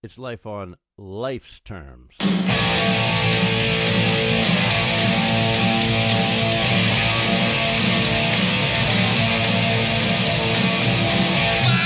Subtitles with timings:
[0.00, 2.14] It's life on life's terms.
[2.20, 2.36] Why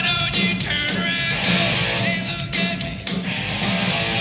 [0.05, 1.47] don't you turn around
[2.05, 2.93] and look at me?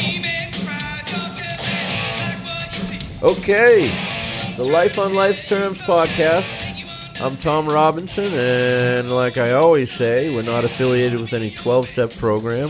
[0.07, 3.41] You may surprise yourself and like what you see.
[3.41, 6.55] Okay, the Life on Life's Terms podcast.
[7.21, 12.11] I'm Tom Robinson, and like I always say, we're not affiliated with any 12 step
[12.11, 12.69] program.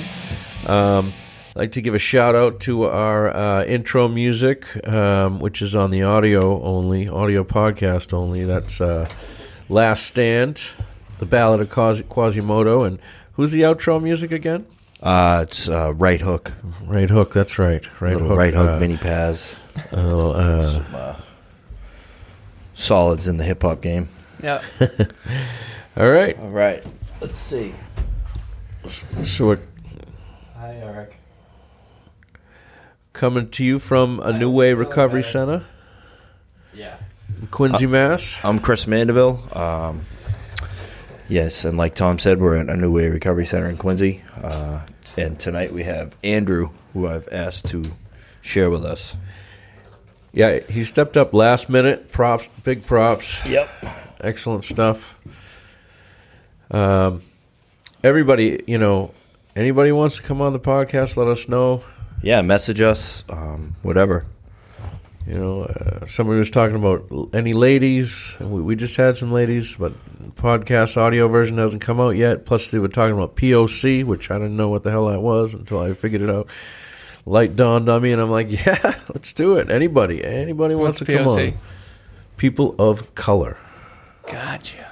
[0.67, 1.11] Um,
[1.51, 5.75] I'd like to give a shout out to our uh, intro music, um, which is
[5.75, 8.45] on the audio only, audio podcast only.
[8.45, 9.09] That's uh,
[9.67, 10.63] Last Stand,
[11.19, 12.99] The Ballad of Quasi- Quasimodo, and
[13.33, 14.65] who's the outro music again?
[15.01, 17.83] Uh, it's uh, right hook, Right Hook, that's right.
[17.99, 18.37] Right little Hook.
[18.37, 19.59] right hook, uh, Vinnie Paz,
[19.91, 21.19] uh, uh,
[22.75, 24.07] solids in the hip hop game.
[24.43, 24.61] Yeah.
[25.97, 26.83] all right, All right,
[27.19, 27.73] let's see.
[28.87, 29.59] so we're
[30.61, 31.15] Hi, Eric.
[33.13, 35.63] coming to you from a New Way Recovery Center,
[36.71, 36.97] Yeah,
[37.41, 38.39] in Quincy, Mass.
[38.43, 39.41] I'm Chris Mandeville.
[39.57, 40.05] Um,
[41.27, 44.81] yes, and like Tom said, we're at a New Way Recovery Center in Quincy, uh,
[45.17, 47.83] and tonight we have Andrew, who I've asked to
[48.41, 49.17] share with us.
[50.31, 52.11] Yeah, he stepped up last minute.
[52.11, 53.43] Props, big props.
[53.47, 53.67] Yep.
[54.19, 55.17] Excellent stuff.
[56.69, 57.23] Um,
[58.03, 59.15] everybody, you know,
[59.55, 61.83] anybody wants to come on the podcast, let us know.
[62.23, 64.25] Yeah, message us, um, whatever.
[65.27, 68.35] You know, uh, somebody was talking about any ladies.
[68.39, 69.93] We, we just had some ladies, but
[70.35, 72.45] podcast audio version hasn't come out yet.
[72.45, 75.53] Plus, they were talking about POC, which I didn't know what the hell that was
[75.53, 76.47] until I figured it out.
[77.27, 79.69] Light dawned on me, and I'm like, yeah, let's do it.
[79.69, 81.53] Anybody, anybody wants What's to come POC?
[81.53, 81.59] on.
[82.37, 83.57] People of color.
[84.25, 84.91] Gotcha.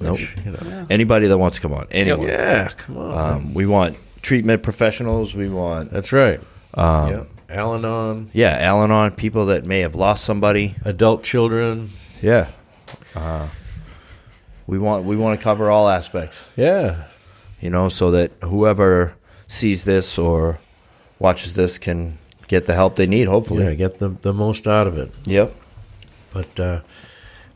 [0.00, 0.18] Nope.
[0.44, 0.86] You know.
[0.90, 2.26] Anybody that wants to come on, anyone.
[2.28, 3.34] Yeah, come on.
[3.36, 5.34] Um, we want treatment professionals.
[5.34, 6.40] We want That's right.
[6.74, 7.24] um, yeah.
[7.50, 10.74] Al Anon, Yeah, Al Anon, people that may have lost somebody.
[10.84, 11.90] adult children.
[12.20, 12.48] Yeah.
[13.16, 13.48] Uh,
[14.66, 17.04] we want we want to cover all aspects, Yeah.
[17.60, 19.14] you know, so that whoever
[19.46, 20.58] sees this or
[21.18, 23.76] watches this can get the help they need, Yeah, hopefully.
[23.76, 25.10] get the, the most out of it.
[25.24, 25.54] Yep.
[26.34, 26.80] But uh,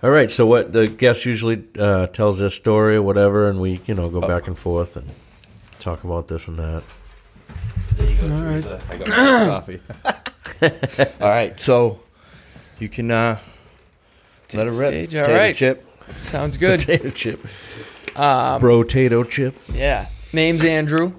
[0.02, 3.80] all right, so what the guest usually uh, tells their story or whatever, and we
[3.86, 5.08] you know go back and forth and
[5.80, 6.82] talk about this and that.
[7.96, 8.62] There you go, All right.
[8.62, 8.80] Teresa.
[8.90, 9.80] I got my coffee.
[11.22, 12.00] all right, so
[12.78, 13.38] you can uh,
[14.54, 14.88] let it rip.
[14.88, 15.54] Stage, all Potato right.
[15.56, 15.86] Chip.
[16.18, 16.80] Sounds good.
[16.80, 17.46] Potato chip,
[18.16, 19.54] Um, potato chip.
[19.72, 20.06] yeah.
[20.32, 21.12] Name's Andrew.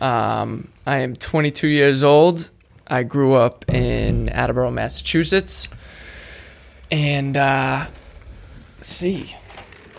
[0.00, 2.50] Um, I am 22 years old.
[2.86, 5.68] I grew up in Attleboro, Massachusetts.
[6.90, 8.01] And uh, let's
[8.82, 9.34] see.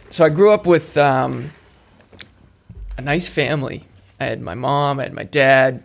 [0.09, 1.51] So I grew up with um,
[2.97, 3.85] a nice family.
[4.19, 5.83] I had my mom, I had my dad,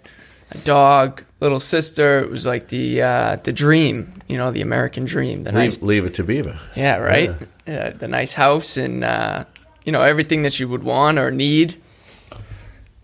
[0.50, 2.20] a dog, little sister.
[2.20, 5.44] It was like the uh, the dream, you know, the American dream.
[5.44, 6.58] The nice Leave, leave it to Beaver.
[6.76, 7.34] Yeah, right.
[7.66, 7.90] Yeah.
[7.90, 9.44] the nice house and uh,
[9.84, 11.80] you know everything that you would want or need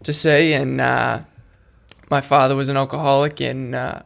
[0.02, 0.52] to say.
[0.52, 1.20] And uh,
[2.10, 4.02] my father was an alcoholic, and uh,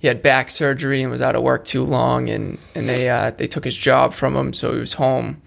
[0.00, 3.30] he had back surgery and was out of work too long, and and they uh,
[3.30, 5.40] they took his job from him, so he was home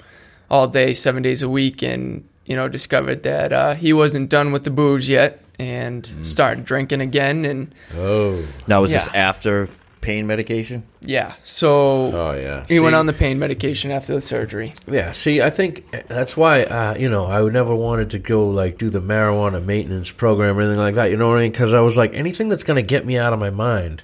[0.49, 4.51] all day, seven days a week, and you know discovered that uh, he wasn't done
[4.51, 9.69] with the booze yet, and started drinking again, and Oh, Now, was this after
[10.01, 10.83] pain medication?
[11.01, 11.71] yeah, so.
[12.11, 12.65] oh yeah.
[12.67, 14.73] He went on the pain medication after the surgery.
[14.85, 18.47] Yeah, see, I think that's why uh, you know I would never wanted to go
[18.49, 21.09] like do the marijuana maintenance program or anything like that.
[21.09, 21.51] You know what I mean?
[21.53, 24.03] Because I was like, anything that's going to get me out of my mind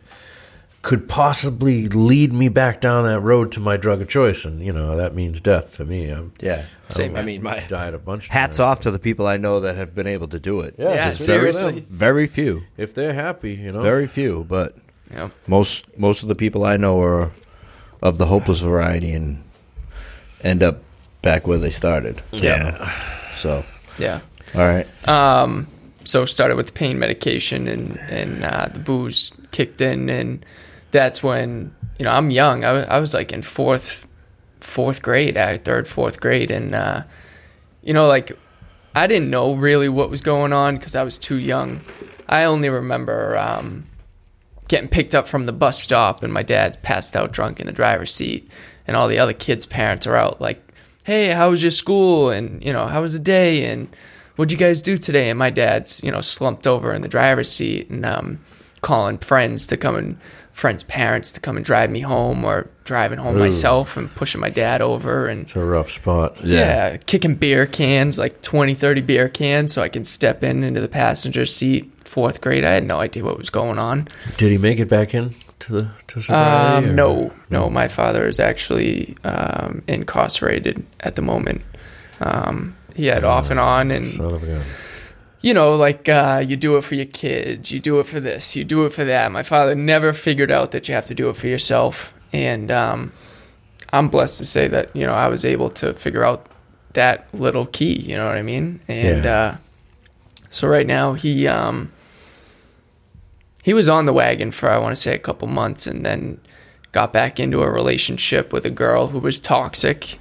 [0.82, 4.72] could possibly lead me back down that road to my drug of choice, and you
[4.72, 6.10] know that means death to me.
[6.10, 6.64] I'm, Yeah.
[6.90, 7.16] Same.
[7.16, 8.26] I mean, my died a bunch.
[8.26, 8.66] Of hats times.
[8.66, 10.76] off to the people I know that have been able to do it.
[10.78, 11.86] Yeah, Yeah, just very seriously.
[11.90, 12.64] Very few.
[12.78, 13.82] If they're happy, you know.
[13.82, 14.76] Very few, but
[15.14, 15.30] Yeah.
[15.48, 17.32] most most of the people I know are
[18.02, 19.44] of the hopeless variety and
[20.42, 20.82] end up
[21.22, 22.22] back where they started.
[22.32, 22.90] yeah.
[23.34, 23.64] So,
[24.00, 24.22] Yeah.
[24.56, 24.88] all right.
[25.08, 25.68] Um,
[26.06, 30.44] so started with pain medication and and uh, the booze kicked in and
[30.92, 32.64] that's when you know I'm young.
[32.64, 34.08] I, I was like in fourth
[34.60, 37.04] fourth grade, uh, third fourth grade, and uh,
[37.82, 38.38] you know like
[38.96, 41.82] I didn't know really what was going on because I was too young.
[42.28, 43.88] I only remember um,
[44.68, 47.72] getting picked up from the bus stop and my dad's passed out drunk in the
[47.72, 48.50] driver's seat
[48.88, 50.62] and all the other kids' parents are out like,
[51.04, 53.90] "Hey, how was your school?" and you know, "How was the day?" and
[54.36, 57.52] "What'd you guys do today?" And my dad's you know slumped over in the driver's
[57.52, 58.40] seat and um,
[58.82, 60.18] calling friends to come and
[60.60, 63.40] friends' parents to come and drive me home or driving home Ooh.
[63.40, 66.36] myself and pushing my dad over and It's a rough spot.
[66.44, 66.98] yeah.
[66.98, 70.90] kicking beer cans, like 20, 30 beer cans, so I can step in into the
[70.90, 72.64] passenger seat, fourth grade.
[72.66, 74.08] I had no idea what was going on.
[74.38, 76.90] Did he make it back in to the to sobriety?
[76.90, 81.62] Um, no, no, my father is actually um, incarcerated at the moment.
[82.20, 84.06] Um, he had off and on, and
[85.42, 88.56] you know, like uh, you do it for your kids, you do it for this,
[88.56, 89.32] you do it for that.
[89.32, 93.14] My father never figured out that you have to do it for yourself, and um,
[93.94, 96.48] I'm blessed to say that you know I was able to figure out
[96.94, 98.00] that little key.
[98.00, 98.80] You know what I mean?
[98.88, 99.36] And Yeah.
[99.36, 99.58] uh,
[100.50, 101.92] so right now he um,
[103.64, 106.40] he was on the wagon for I want to say a couple months, and then
[106.92, 110.20] got back into a relationship with a girl who was toxic.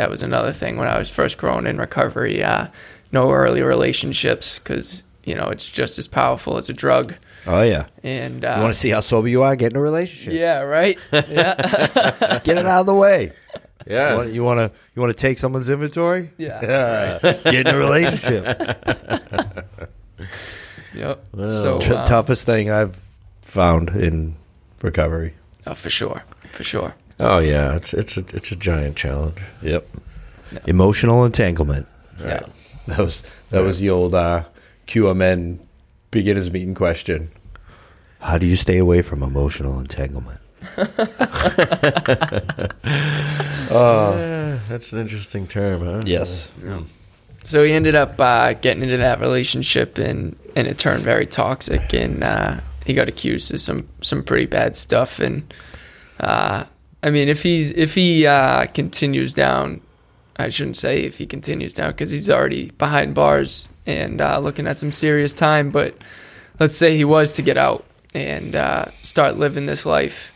[0.00, 2.42] That was another thing when I was first growing in recovery.
[2.42, 2.68] Uh,
[3.12, 7.16] no early relationships because you know it's just as powerful as a drug.
[7.46, 7.84] Oh yeah.
[8.02, 9.54] And You uh, want to see how sober you are?
[9.56, 10.32] Get in a relationship.
[10.32, 10.98] yeah, right.
[11.12, 13.32] Yeah, get it out of the way.
[13.86, 14.12] Yeah.
[14.12, 16.30] You want- You want to you want to take someone's inventory?
[16.38, 17.18] Yeah.
[17.20, 18.44] Get in a relationship.
[20.94, 21.26] yep.
[21.34, 22.98] Well, so T- um, toughest thing I've
[23.42, 24.36] found in
[24.82, 25.34] recovery.
[25.66, 26.94] oh, for sure, for sure.
[27.20, 29.38] Oh yeah, it's it's a it's a giant challenge.
[29.62, 29.86] Yep.
[30.66, 31.86] Emotional entanglement.
[32.18, 32.46] Yeah.
[32.86, 34.44] That was that was the old uh,
[34.86, 35.58] QMN
[36.10, 37.30] beginners meeting question.
[38.20, 40.40] How do you stay away from emotional entanglement?
[40.76, 40.86] Yeah,
[44.68, 46.02] that's an interesting term, huh?
[46.04, 46.50] Yes.
[47.44, 51.94] So he ended up uh, getting into that relationship, and and it turned very toxic,
[51.94, 55.18] and uh, he got accused of some some pretty bad stuff.
[55.18, 55.52] And
[56.18, 56.64] uh,
[57.02, 59.80] I mean, if he's if he uh, continues down,
[60.36, 64.66] I shouldn't say if he continues down because he's already behind bars and uh, looking
[64.66, 65.70] at some serious time.
[65.70, 65.96] But
[66.58, 70.32] let's say he was to get out and uh, start living this life,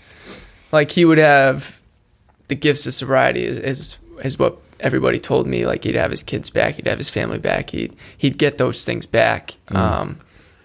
[0.73, 1.81] like he would have
[2.49, 5.67] the gifts of sobriety is, is is what everybody told me.
[5.67, 8.85] Like he'd have his kids back, he'd have his family back, he'd he'd get those
[8.85, 9.55] things back.
[9.69, 10.21] Um,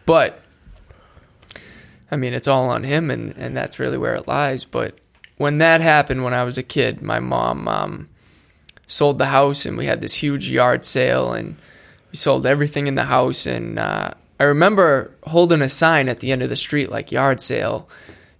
[0.05, 0.41] but
[2.11, 4.65] I mean, it's all on him, and and that's really where it lies.
[4.65, 4.97] But
[5.39, 8.09] when that happened, when I was a kid, my mom um,
[8.87, 11.55] sold the house, and we had this huge yard sale, and
[12.11, 13.45] we sold everything in the house.
[13.45, 17.39] And uh, I remember holding a sign at the end of the street, like yard
[17.39, 17.87] sale,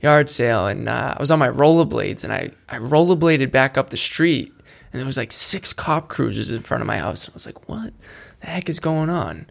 [0.01, 0.67] yard sale.
[0.67, 4.51] And uh, I was on my rollerblades, and I, I rollerbladed back up the street,
[4.91, 7.25] and there was like six cop cruisers in front of my house.
[7.25, 7.93] And I was like, what
[8.41, 9.47] the heck is going on?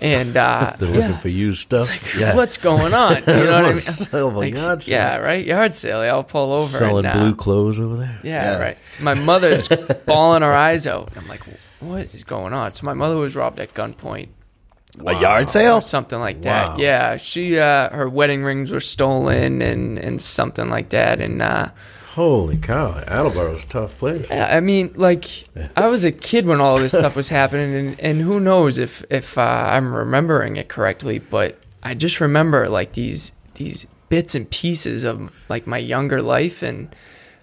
[0.00, 1.18] And uh, They're looking yeah.
[1.18, 1.88] for used stuff.
[1.88, 3.16] Like, what's going on?
[3.26, 3.72] You know what I mean?
[3.74, 4.92] Sell Like, yard sale.
[4.92, 5.44] Yeah, right.
[5.44, 6.00] Yard sale.
[6.00, 6.64] I'll pull over.
[6.64, 8.18] Selling and, uh, blue clothes over there.
[8.22, 8.58] yeah, Yeah.
[8.62, 8.78] right.
[9.00, 9.68] My mother's
[10.06, 11.12] bawling her eyes out.
[11.16, 11.42] I'm like,
[11.80, 12.70] what is going on?
[12.72, 14.28] So my mother was robbed at gunpoint
[15.06, 15.80] A yard sale?
[15.80, 16.70] something like that.
[16.70, 16.76] Wow.
[16.78, 21.20] Yeah, she uh, her wedding rings were stolen and and something like that.
[21.20, 21.68] And uh,
[22.14, 22.92] Holy cow!
[23.08, 24.30] Attleboro's a tough place.
[24.30, 28.00] I mean, like I was a kid when all of this stuff was happening, and,
[28.00, 32.92] and who knows if if uh, I'm remembering it correctly, but I just remember like
[32.92, 36.94] these these bits and pieces of like my younger life, and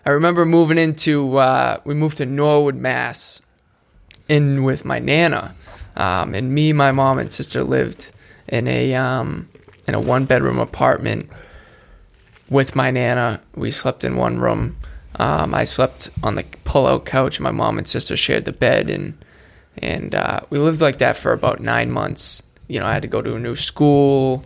[0.05, 3.41] I remember moving into uh, we moved to Norwood, Mass,
[4.29, 5.53] in with my nana,
[5.97, 8.13] um, and me, my mom, and sister lived
[8.47, 9.49] in a um,
[9.85, 11.29] in a one bedroom apartment
[12.51, 13.41] with my nana.
[13.55, 14.77] We slept in one room.
[15.15, 17.39] Um, I slept on the pull-out couch.
[17.39, 19.17] My mom and sister shared the bed, and
[19.77, 22.43] and uh, we lived like that for about nine months.
[22.67, 24.43] You know, I had to go to a new school.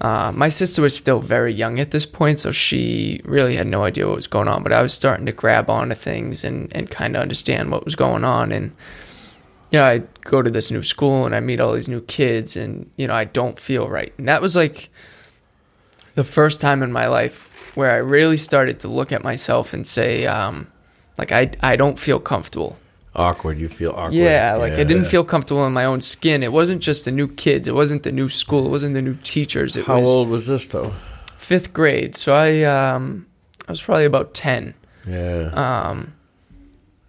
[0.00, 3.84] Uh, my sister was still very young at this point, so she really had no
[3.84, 4.62] idea what was going on.
[4.62, 7.96] But I was starting to grab onto things and, and kind of understand what was
[7.96, 8.50] going on.
[8.50, 8.72] And
[9.70, 12.56] you know, I go to this new school and I meet all these new kids,
[12.56, 14.12] and you know, I don't feel right.
[14.18, 14.88] And that was like
[16.14, 19.86] the first time in my life where I really started to look at myself and
[19.86, 20.66] say, um,
[21.18, 22.78] like, I I don't feel comfortable.
[23.14, 23.58] Awkward.
[23.58, 24.14] You feel awkward.
[24.14, 26.42] Yeah, like I didn't feel comfortable in my own skin.
[26.42, 27.66] It wasn't just the new kids.
[27.66, 28.66] It wasn't the new school.
[28.66, 29.76] It wasn't the new teachers.
[29.76, 30.92] It How was old was this though?
[31.36, 32.14] fifth grade.
[32.14, 33.26] So I um
[33.66, 34.74] I was probably about ten.
[35.06, 35.50] Yeah.
[35.54, 36.14] Um,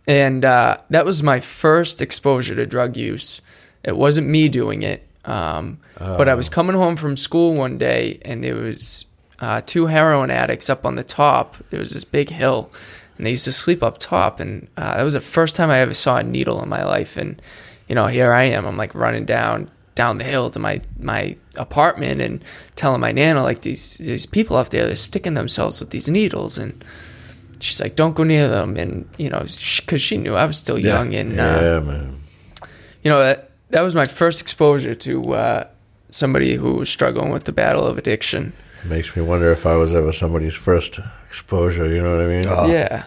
[0.08, 3.42] and uh, that was my first exposure to drug use.
[3.84, 5.80] It wasn't me doing it, um,
[6.18, 9.06] but I was coming home from school one day, and there was
[9.40, 11.58] uh, two heroin addicts up on the top.
[11.70, 12.72] There was this big hill,
[13.18, 14.40] and they used to sleep up top.
[14.40, 17.18] And uh, that was the first time I ever saw a needle in my life.
[17.18, 17.42] And
[17.88, 18.66] you know, here I am.
[18.66, 22.42] I'm like running down down the hill to my my apartment and
[22.78, 26.58] telling my nana like these these people up there they're sticking themselves with these needles
[26.58, 26.82] and
[27.60, 30.80] she's like, "Don't go near them," and you know, because she knew I was still
[30.80, 30.94] Yeah.
[30.98, 32.20] young, and uh, yeah, man.
[33.04, 35.64] you know that that was my first exposure to uh,
[36.12, 38.54] somebody who was struggling with the battle of addiction.
[38.86, 41.88] Makes me wonder if I was ever somebody's first exposure.
[41.88, 42.46] You know what I mean?
[42.48, 42.68] Oh.
[42.72, 43.06] Yeah,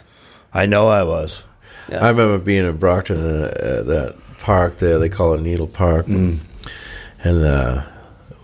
[0.53, 1.45] I know I was.
[1.89, 2.05] yeah.
[2.05, 4.99] I remember being in Brockton, uh, uh, that park there.
[4.99, 6.41] They call it Needle Park, and
[7.25, 7.85] uh,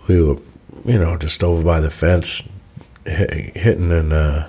[0.06, 0.38] we were
[0.84, 2.42] you know, just over by the fence,
[3.04, 4.48] hit, hitting, and uh,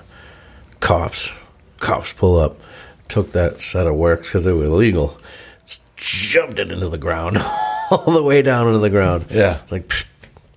[0.80, 1.32] cops,
[1.80, 2.60] cops pull up,
[3.08, 5.18] took that set of works because they were illegal,
[5.66, 7.36] just shoved it into the ground,
[7.92, 9.26] all the way down into the ground.
[9.30, 9.58] Yeah.
[9.62, 10.06] It's like, pfft,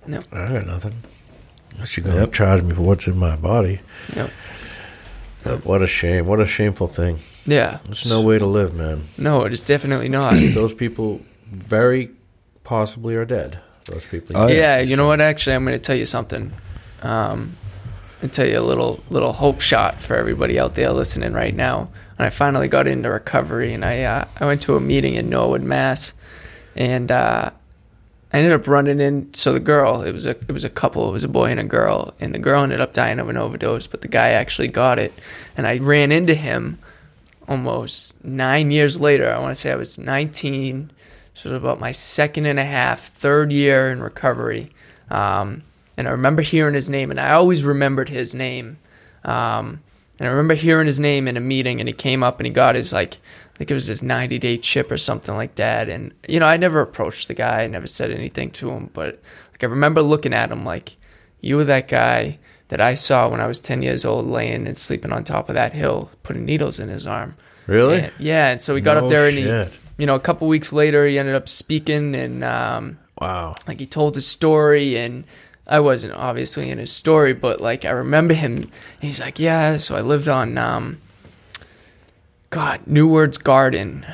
[0.08, 0.24] Yep.
[0.32, 0.94] I got nothing.
[1.74, 2.32] Unless you're going to Yep.
[2.32, 3.80] charge me for what's in my body.
[4.14, 4.30] Yep.
[5.64, 6.26] What a shame.
[6.26, 7.18] What a shameful thing.
[7.44, 7.78] Yeah.
[7.84, 9.04] There's no way to live, man.
[9.16, 10.34] No, it is definitely not.
[10.54, 12.10] Those people very
[12.64, 13.60] possibly are dead.
[13.84, 14.36] Those people.
[14.36, 14.80] Oh, yeah, yeah.
[14.80, 15.20] you know what?
[15.20, 16.52] Actually, I'm going to tell you something.
[17.02, 17.56] Um,
[18.22, 21.90] and tell you a little little hope shot for everybody out there listening right now.
[22.18, 25.28] And I finally got into recovery, and I uh, I went to a meeting in
[25.28, 26.14] Norwood, Mass,
[26.76, 27.50] and uh,
[28.32, 29.32] I ended up running in.
[29.34, 31.60] So the girl, it was a it was a couple, it was a boy and
[31.60, 34.68] a girl, and the girl ended up dying of an overdose, but the guy actually
[34.68, 35.12] got it,
[35.56, 36.78] and I ran into him
[37.48, 39.32] almost nine years later.
[39.32, 40.90] I want to say I was 19,
[41.34, 44.70] so it was about my second and a half, third year in recovery.
[45.10, 45.62] Um,
[45.96, 48.78] and I remember hearing his name, and I always remembered his name.
[49.24, 49.82] Um,
[50.18, 52.52] and I remember hearing his name in a meeting, and he came up and he
[52.52, 53.18] got his like,
[53.56, 55.88] I think it was his 90 day chip or something like that.
[55.88, 59.20] And you know, I never approached the guy, I never said anything to him, but
[59.52, 60.96] like I remember looking at him like,
[61.40, 64.76] you were that guy that I saw when I was 10 years old, laying and
[64.76, 67.34] sleeping on top of that hill, putting needles in his arm.
[67.66, 68.00] Really?
[68.00, 70.48] And- yeah, and so we got No up there, and he, you know, a couple
[70.48, 73.54] weeks later, he ended up speaking, and um, Wow.
[73.66, 75.24] like he told his story, and
[75.66, 78.70] I wasn't obviously in his story, but like I remember him.
[79.00, 81.00] He's like, "Yeah, so I lived on, um,
[82.56, 84.06] God, New Words Garden.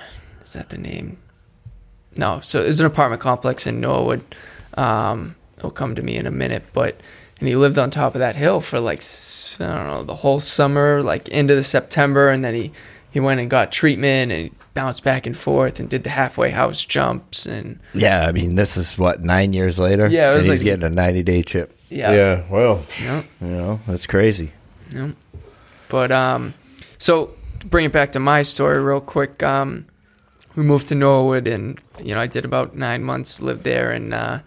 [0.43, 1.17] Is that the name?
[2.17, 4.25] No, so it's an apartment complex in Norwood.
[4.75, 6.97] Um, it'll come to me in a minute, but
[7.39, 9.01] and he lived on top of that hill for like
[9.61, 12.73] I don't know the whole summer, like into the September, and then he
[13.13, 16.51] he went and got treatment and he bounced back and forth and did the halfway
[16.51, 20.09] house jumps and Yeah, I mean, this is what nine years later.
[20.09, 21.79] Yeah, it was and he's getting a ninety day chip.
[21.91, 22.43] yeah, Yeah.
[22.51, 24.51] Well, no, You know, that's crazy.
[24.93, 25.13] no.
[25.89, 26.55] But um,
[26.99, 27.33] so to
[27.65, 29.43] bring it back to my story real quick.
[29.43, 29.87] Um,
[30.57, 34.13] we moved to Norwood, and you know I did about nine months lived there, and
[34.13, 34.41] uh,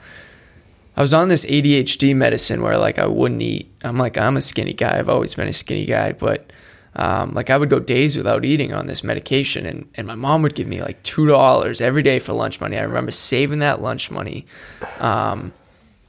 [0.95, 3.71] I was on this ADHD medicine where like I wouldn't eat.
[3.83, 4.97] I'm like I'm a skinny guy.
[4.97, 6.51] I've always been a skinny guy, but
[6.95, 10.41] um, like I would go days without eating on this medication, and and my mom
[10.43, 12.77] would give me like two dollars every day for lunch money.
[12.77, 14.45] I remember saving that lunch money.
[14.99, 15.53] Um,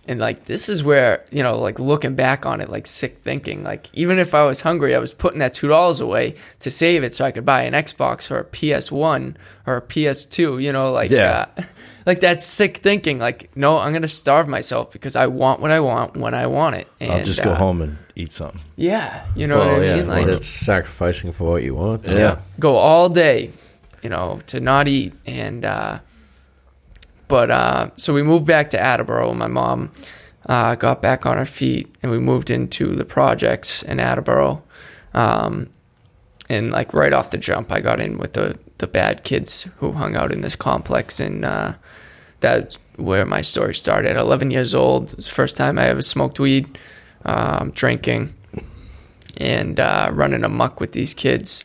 [0.07, 3.63] and like this is where you know like looking back on it like sick thinking
[3.65, 7.03] like even if i was hungry i was putting that two dollars away to save
[7.03, 9.37] it so i could buy an xbox or a ps1
[9.67, 11.47] or a ps2 you know like Yeah.
[11.57, 11.63] uh,
[12.07, 15.81] like that's sick thinking like no i'm gonna starve myself because i want what i
[15.81, 18.61] want when i want it and, I'll just go uh, home and eat something.
[18.77, 19.97] yeah you know well, what i yeah.
[19.97, 22.05] mean like it's sacrificing for what you want.
[22.07, 22.39] Yeah.
[22.61, 23.51] go all day,
[24.03, 25.13] you know, to not eat.
[25.27, 25.99] And uh,
[27.29, 29.35] but uh, so we moved back to Attleboro.
[29.35, 29.93] My mom
[30.47, 34.63] uh, got back on her feet, and we moved into the projects in Attleboro.
[35.15, 35.71] Um,
[36.49, 39.93] and like right off the jump, I got in with the the bad kids who
[39.93, 41.75] hung out in this complex, and uh,
[42.41, 44.11] that's where my story started.
[44.11, 46.79] At 11 years old, it was the first time I ever smoked weed,
[47.25, 48.35] um, drinking,
[49.39, 51.65] and uh, running amok with these kids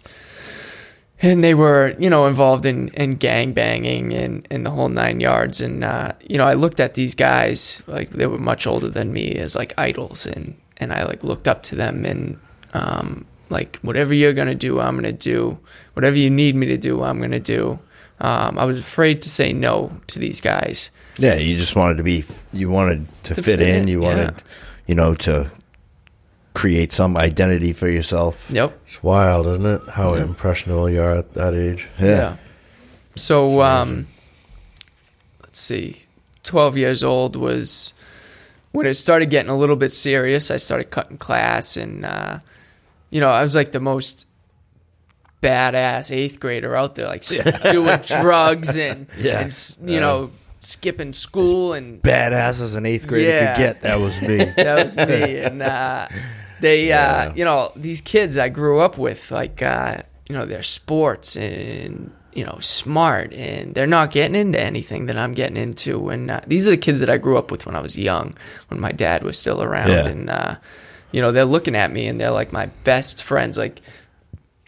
[1.22, 5.20] and they were you know involved in in gang banging and and the whole nine
[5.20, 8.90] yards and uh, you know I looked at these guys like they were much older
[8.90, 12.40] than me as like idols and and I like looked up to them and
[12.74, 15.60] um, like whatever you're gonna do I'm gonna do
[15.94, 17.80] whatever you need me to do I'm gonna do
[18.20, 22.04] um, I was afraid to say no to these guys Yeah, you just wanted to
[22.04, 22.24] be.
[22.54, 23.84] You wanted to, To fit, fit in.
[23.84, 24.40] in, You wanted, yeah.
[24.88, 25.50] you know, to
[26.54, 28.48] create some identity for yourself.
[28.52, 29.82] yep It's wild, isn't it?
[29.90, 30.24] How Yeah.
[30.24, 31.88] impressionable you are at that age.
[32.00, 32.36] Yeah.
[33.16, 34.08] So, um,
[35.42, 36.04] let's see,
[36.44, 37.94] 12 years old was
[38.72, 40.50] when it started getting a little bit serious.
[40.52, 42.40] I started cutting class, and, uh,
[43.10, 44.28] you know, I was like the most
[45.42, 49.40] badass eighth grader out there, like s- doing drugs and, Yeah.
[49.40, 50.32] and s- you know,
[50.62, 53.56] skipping school and Badass as an eighth grader Yeah.
[53.56, 53.82] could get.
[53.82, 54.38] That was me.
[54.58, 55.38] that was me.
[55.40, 56.08] And uh,
[56.62, 57.30] they, Yeah.
[57.30, 61.36] uh, you know, these kids I grew up with, like, uh, you know, they're sports
[61.36, 66.10] and, you know, smart and they're not getting into anything that I'm getting into.
[66.10, 68.36] And uh, these are the kids that I grew up with when I was young,
[68.70, 69.90] when my dad was still around.
[69.90, 70.08] Yeah.
[70.08, 70.56] And, uh,
[71.12, 73.58] you know, they're looking at me and they're like my best friends.
[73.58, 73.82] Like,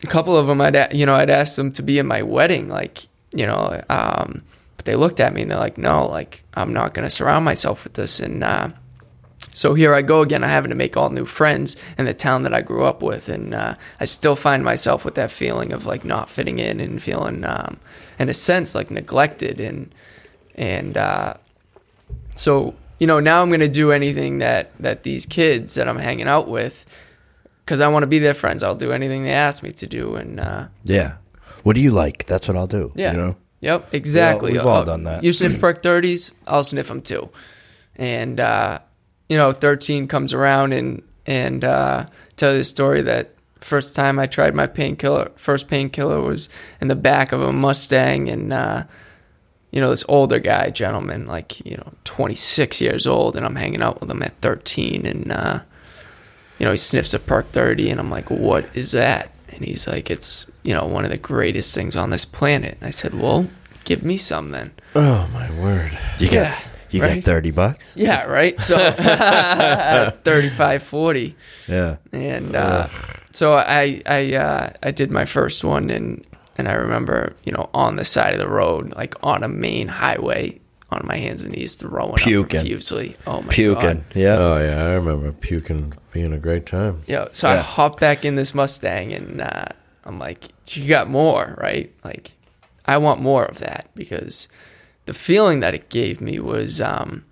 [0.04, 2.22] a couple of them, I'd, a- you know, I'd asked them to be in my
[2.24, 4.44] wedding, like, you know, um,
[4.76, 7.46] but they looked at me and they're like, no, like, I'm not going to surround
[7.46, 8.20] myself with this.
[8.20, 8.70] And, uh,
[9.54, 10.44] so here I go again.
[10.44, 13.30] I having to make all new friends in the town that I grew up with,
[13.30, 17.02] and uh, I still find myself with that feeling of like not fitting in and
[17.02, 17.80] feeling, um,
[18.20, 19.94] in a sense, like neglected and
[20.56, 21.34] and uh,
[22.36, 25.98] so you know, now I'm going to do anything that that these kids that I'm
[25.98, 26.86] hanging out with,
[27.66, 28.64] because I want to be their friends.
[28.64, 31.16] I'll do anything they ask me to do, and uh, Yeah.
[31.64, 32.26] What do you like?
[32.26, 32.92] That's what I'll do.
[32.94, 33.36] yeah, You know?
[33.62, 34.52] yep, exactly.
[34.52, 35.24] we've all Uh, done that.
[35.24, 37.30] You sniff perk thirties, I'll sniff them too,
[37.96, 38.80] and uh,
[39.30, 44.20] you know, thirteen comes around and and uh, tell you the story that first time
[44.20, 46.50] I tried my painkiller, first painkiller was
[46.82, 48.84] in the back of a Mustang, and uh,
[49.72, 53.56] you know, this older guy, gentleman, like you know, twenty six years old, and I'm
[53.56, 55.60] hanging out with him at thirteen, and uh,
[56.60, 59.32] you know, he sniffs a perk thirty, and I'm like, what is that?
[59.50, 62.78] And he's like, it's you know one of the greatest things on this planet.
[62.80, 63.48] And I said, well,
[63.86, 64.72] give me some then.
[64.96, 65.98] Oh my word!
[66.20, 66.60] You got Yeah,
[66.94, 67.16] you right?
[67.16, 67.94] got thirty bucks?
[67.96, 68.60] Yeah, right.
[68.60, 68.78] So
[70.24, 71.36] 35, 40.
[71.68, 71.98] Yeah.
[72.12, 72.88] and uh,
[73.32, 76.26] so I I uh, I did my first one, and
[76.58, 79.88] and I remember you know on the side of the road, like on a main
[79.88, 80.60] highway,
[80.92, 82.44] on my hands and knees, throwing Puking.
[82.44, 83.16] up profusely.
[83.26, 83.82] Oh my Puking.
[83.82, 84.04] god!
[84.16, 84.38] Yeah.
[84.38, 87.02] Oh yeah, I remember puking being a great time.
[87.08, 87.28] Yeah.
[87.32, 89.66] So I hop back in this Mustang, and uh,
[90.06, 91.92] I'm like, "You got more, right?
[92.04, 92.32] Like,
[92.86, 94.48] I want more of that because
[95.06, 97.26] the feeling that it gave me was um,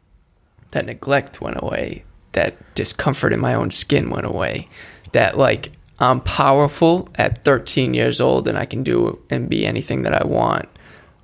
[0.71, 4.69] that neglect went away, that discomfort in my own skin went away,
[5.11, 10.01] that like I'm powerful at 13 years old and I can do and be anything
[10.03, 10.67] that I want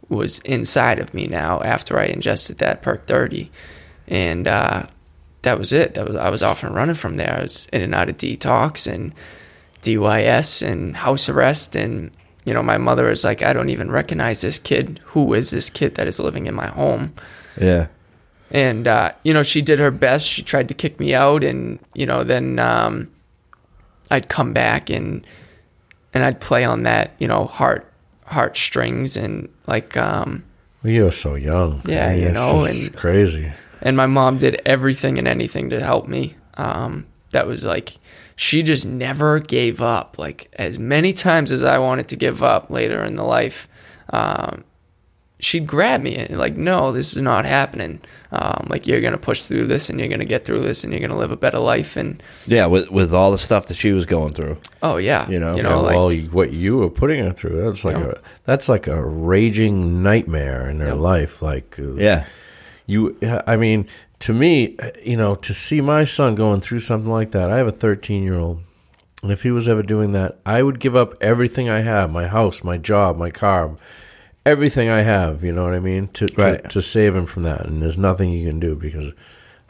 [0.10, 3.52] was inside of me now after I ingested that perk 30
[4.08, 4.88] and uh,
[5.42, 5.94] that was it.
[5.96, 7.38] That was I was off and running from there.
[7.40, 9.14] I was in and out of detox and
[9.82, 12.12] DYS and house arrest and
[12.48, 15.70] you know my mother is like I don't even recognize this kid who is this
[15.70, 17.14] kid that is living in my home
[17.60, 17.88] Yeah.
[18.52, 21.80] and uh, you know she did her best she tried to kick me out and
[21.94, 23.12] you know then um,
[24.10, 25.26] i'd come back and
[26.14, 27.84] and i'd play on that you know heart
[28.26, 30.44] heart strings and like um,
[30.84, 31.82] Well, you were so young.
[31.86, 33.52] Yeah, I mean, you know, and- crazy.
[33.82, 37.98] and my mom did everything and anything to help me um, that was like
[38.36, 42.70] she just never gave up like as many times as i wanted to give up
[42.70, 43.68] later in the life
[44.12, 44.64] um,
[45.40, 48.00] she'd grab me and like no this is not happening
[48.32, 51.02] um, like you're gonna push through this and you're gonna get through this and you're
[51.02, 54.06] gonna live a better life and Yeah, with with all the stuff that she was
[54.06, 54.58] going through.
[54.82, 57.64] oh yeah You know, you know like well, you- what you were putting her through,
[57.64, 58.12] that's like Yeah.
[58.12, 58.14] a
[58.46, 60.98] that's like a raging nightmare in her Yep.
[60.98, 61.42] life.
[61.42, 62.26] Like, uh, Yeah.
[62.88, 63.86] you, I mean,
[64.20, 67.68] to me, you know, to see my son going through something like that, I have
[67.68, 68.62] a 13 year old,
[69.24, 72.28] and if he was ever doing that, I would give up everything I have, my
[72.28, 73.78] house, my job, my car,
[74.46, 75.44] everything I have.
[75.44, 76.08] You know what I mean?
[76.10, 76.62] To Right.
[76.64, 79.12] to, to save him from that, and there's nothing you can do because,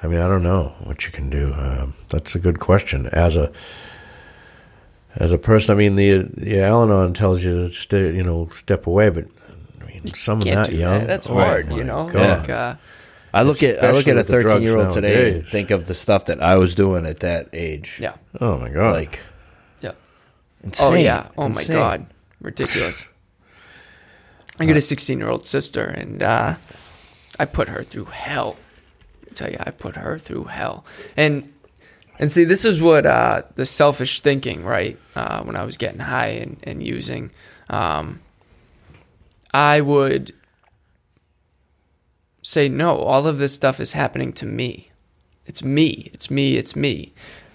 [0.02, 1.54] I mean, I don't know what you can do.
[1.54, 3.08] Um, that's a good question.
[3.08, 3.52] As a
[5.16, 8.86] as a person, I mean, the the Al-Anon tells you to stay, you know, step
[8.88, 9.26] away, but
[9.82, 11.08] I mean, someone can't that do young, that.
[11.08, 12.40] that's oh hard my you know God.
[12.42, 12.76] like uh,
[13.38, 15.52] I look at I look at a with the 13 year old today and nowadays.
[15.52, 18.00] think of the stuff that I was doing at that age.
[18.02, 18.94] yeah Oh my god!
[18.94, 19.20] Like
[19.82, 19.92] yeah
[20.64, 20.94] insane.
[20.94, 21.28] Oh yeah.
[21.38, 21.76] Oh Insane.
[21.76, 22.06] my god.
[22.42, 23.06] Ridiculous.
[24.60, 26.56] I got a 16 year old sister, and uh,
[27.40, 28.58] I put her through hell.
[29.30, 30.84] I tell you, I put her through hell.
[31.16, 31.54] And
[32.20, 34.98] and see, this is what uh, the selfish thinking, right?
[35.16, 37.30] Uh, when I was getting high and, and using,
[37.70, 38.20] um,
[39.54, 40.34] I would
[42.48, 44.90] say, no, all of this stuff is happening to me.
[45.46, 46.10] It's me.
[46.14, 46.56] It's me.
[46.56, 47.12] It's me.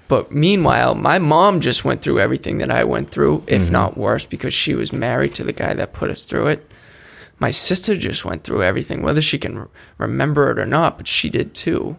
[0.07, 4.27] But meanwhile, my mom just went through everything that I went through, if not worse,
[4.27, 6.71] because she was married to the guy that put us through it.
[7.39, 11.31] My sister just went through everything, whether she can remember it or not, but she
[11.31, 11.97] did too.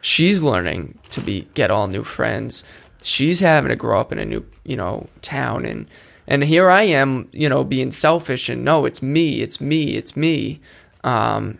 [0.00, 2.64] She's learning to be get all new friends.
[3.02, 5.86] She's having to grow up in a new, you know, town and
[6.26, 10.16] and here I am, you know, being selfish and no, it's me, it's me, it's
[10.16, 10.62] me.
[11.04, 11.58] Um,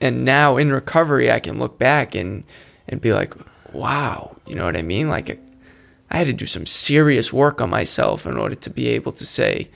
[0.00, 2.44] and now in recovery i can look back and
[2.88, 3.32] and be like
[3.72, 5.08] wow you know what i mean?
[5.08, 5.38] Like
[6.10, 9.26] i had to do some serious work on myself in order to be able to
[9.26, 9.68] say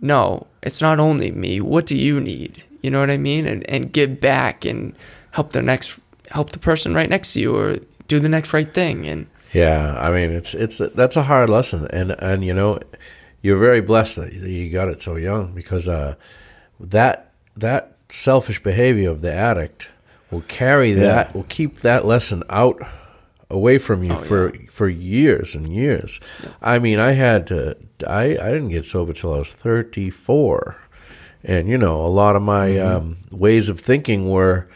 [0.00, 1.60] no it's not only me.
[1.60, 2.64] What do you need?
[2.82, 3.46] You know what i mean?
[3.46, 4.94] And and give back and
[5.32, 5.98] help the next
[6.30, 7.78] help the person right next to you or
[8.08, 9.06] do the next right thing.
[9.06, 12.78] And Yeah, I mean it's it's that's a hard lesson, and and you know,
[13.42, 16.14] you're very blessed that you got it so young because uh,
[16.78, 19.88] that that selfish behavior of the addict
[20.30, 21.32] will carry that Yeah.
[21.34, 22.80] will keep that lesson out
[23.48, 26.20] away from you Oh, for for years and years.
[26.62, 30.76] I mean, I had to I I didn't get sober till I was 34,
[31.44, 32.96] and you know, a lot of my Mm-hmm.
[32.96, 34.66] um, ways of thinking were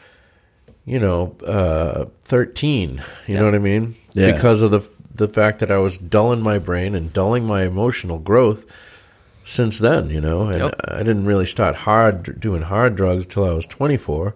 [0.87, 3.03] you know, uh, 13.
[3.27, 3.95] You know what I mean?
[4.13, 4.33] Yeah.
[4.33, 4.81] Because of the
[5.15, 8.67] the fact that I was dulling my brain and dulling my emotional growth
[9.45, 10.81] since then, you know, and Yep.
[10.89, 14.35] I didn't really start hard doing hard drugs until I was 24.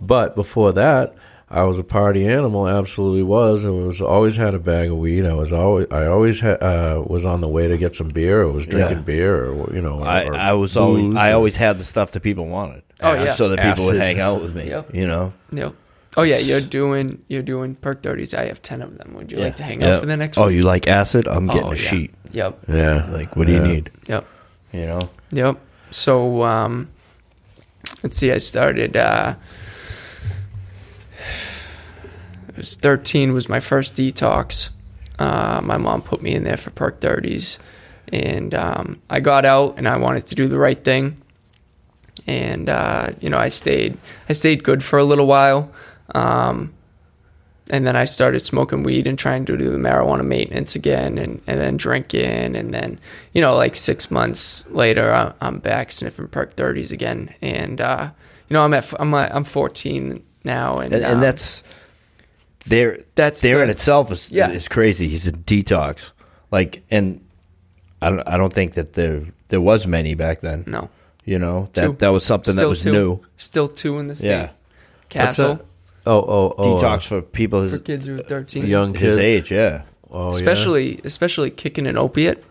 [0.00, 1.14] But before that,
[1.52, 2.68] I was a party animal.
[2.68, 3.64] Absolutely was.
[3.66, 5.26] I was always had a bag of weed.
[5.26, 8.42] I was always I always ha- uh, was on the way to get some beer.
[8.42, 9.02] or was drinking Yeah.
[9.02, 11.84] beer, or you know, I, or I was always booze I or- always had the
[11.84, 12.82] stuff that people wanted.
[13.02, 13.26] Oh, yeah.
[13.26, 14.68] so that people would hang out with me.
[14.68, 14.94] Yep.
[14.94, 15.74] You know, Yep.
[16.16, 18.32] Oh yeah, you're doing you're doing perk thirties.
[18.34, 19.14] I have ten of them.
[19.14, 19.94] Would you like to hang Yeah.
[19.94, 20.38] out for the next?
[20.38, 20.54] Oh, one?
[20.54, 21.26] you like acid?
[21.28, 21.90] I'm getting Oh, a yeah.
[21.90, 22.14] sheet.
[22.32, 22.58] Yep.
[22.72, 23.06] yeah.
[23.10, 23.90] Like, what do you need?
[24.06, 24.24] Yep.
[24.72, 25.10] You know.
[25.32, 25.58] Yep.
[25.90, 26.88] So um,
[28.02, 28.30] let's see.
[28.30, 28.96] I started.
[28.96, 29.34] Uh,
[32.48, 33.32] it was thirteen.
[33.32, 34.70] Was my first detox.
[35.18, 37.58] Uh, my mom put me in there for perk thirties,
[38.08, 41.20] and um, I got out and I wanted to do the right thing.
[42.26, 43.98] And uh, you know, I stayed.
[44.28, 45.72] I stayed good for a little while.
[46.14, 46.72] Um,
[47.70, 51.40] and then I started smoking weed and trying to do the marijuana maintenance again, and,
[51.46, 52.98] and then drinking, and then
[53.32, 58.10] you know, like six months later, I'm, I'm back sniffing perk thirties again, and uh,
[58.48, 61.62] you know, I'm at I'm at, I'm 14 now, and, And, um, that's
[62.66, 62.98] there.
[63.14, 64.50] That's there in itself is Yeah.
[64.50, 65.08] is crazy.
[65.08, 66.12] He's a detox.
[66.50, 67.24] Like, and
[68.02, 70.64] I don't I don't think that there there was many back then.
[70.66, 70.88] no
[71.24, 71.92] You know that Two.
[72.00, 72.92] that was something that was two.
[72.92, 73.20] new.
[73.36, 74.28] still two in the state.
[74.28, 74.50] Yeah.
[75.10, 75.60] CASTLE?
[76.12, 76.64] Oh, oh, oh.
[76.76, 79.18] Detox uh, for people for kids who are 13, young his kids.
[79.18, 79.50] age.
[79.52, 79.82] Yeah.
[80.10, 80.30] Oh, yeah.
[80.38, 82.42] especially especially kicking an opiate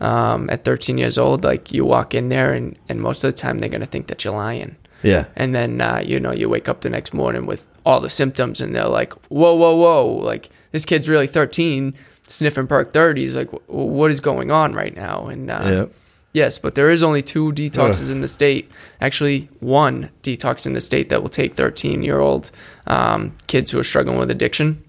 [0.00, 1.44] um, at 13 years old.
[1.44, 4.24] Like you walk in there, and and most of the time they're gonna think that
[4.24, 4.76] you're lying.
[5.02, 5.24] Yeah.
[5.34, 8.60] and then uh, you know you wake up the next morning with all the symptoms
[8.60, 11.94] and they're like whoa whoa whoa like this kid's really 13
[12.28, 15.86] sniffing perk 30s like "Wh- what is going on right now and uh, Yeah.
[16.32, 20.80] Yes but there is only two detoxes in the state actually one detox in the
[20.80, 22.50] state that will take 13 year old
[22.86, 24.82] um, kids who are struggling with addiction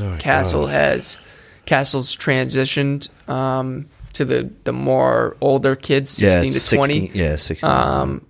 [0.00, 0.70] Oh, CASTLE God.
[0.72, 1.18] has
[1.66, 6.40] CASTLE's transitioned um, to the the more older kids 16 Yeah.
[6.40, 7.36] to it's 20 16, Yeah.
[7.36, 7.70] Sixteen.
[7.70, 8.26] um,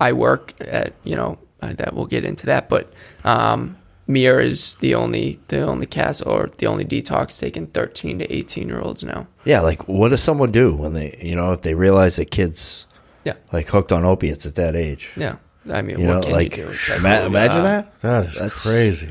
[0.00, 2.90] I work at you know uh, that we'll get into that, but
[3.24, 3.76] um,
[4.08, 8.68] Mir is the only the only cast or the only detox taking thirteen to eighteen
[8.68, 9.26] year olds now.
[9.44, 9.60] yeah.
[9.60, 12.86] Like, what does someone do when they you know if they realize that kids
[13.24, 13.34] Yeah.
[13.52, 15.12] like hooked on opiates at that age?
[15.16, 15.36] Yeah,
[15.68, 16.94] I mean, You what know, can like you do?
[16.94, 18.00] Ima- imagine uh, that.
[18.00, 19.10] That is That's- crazy.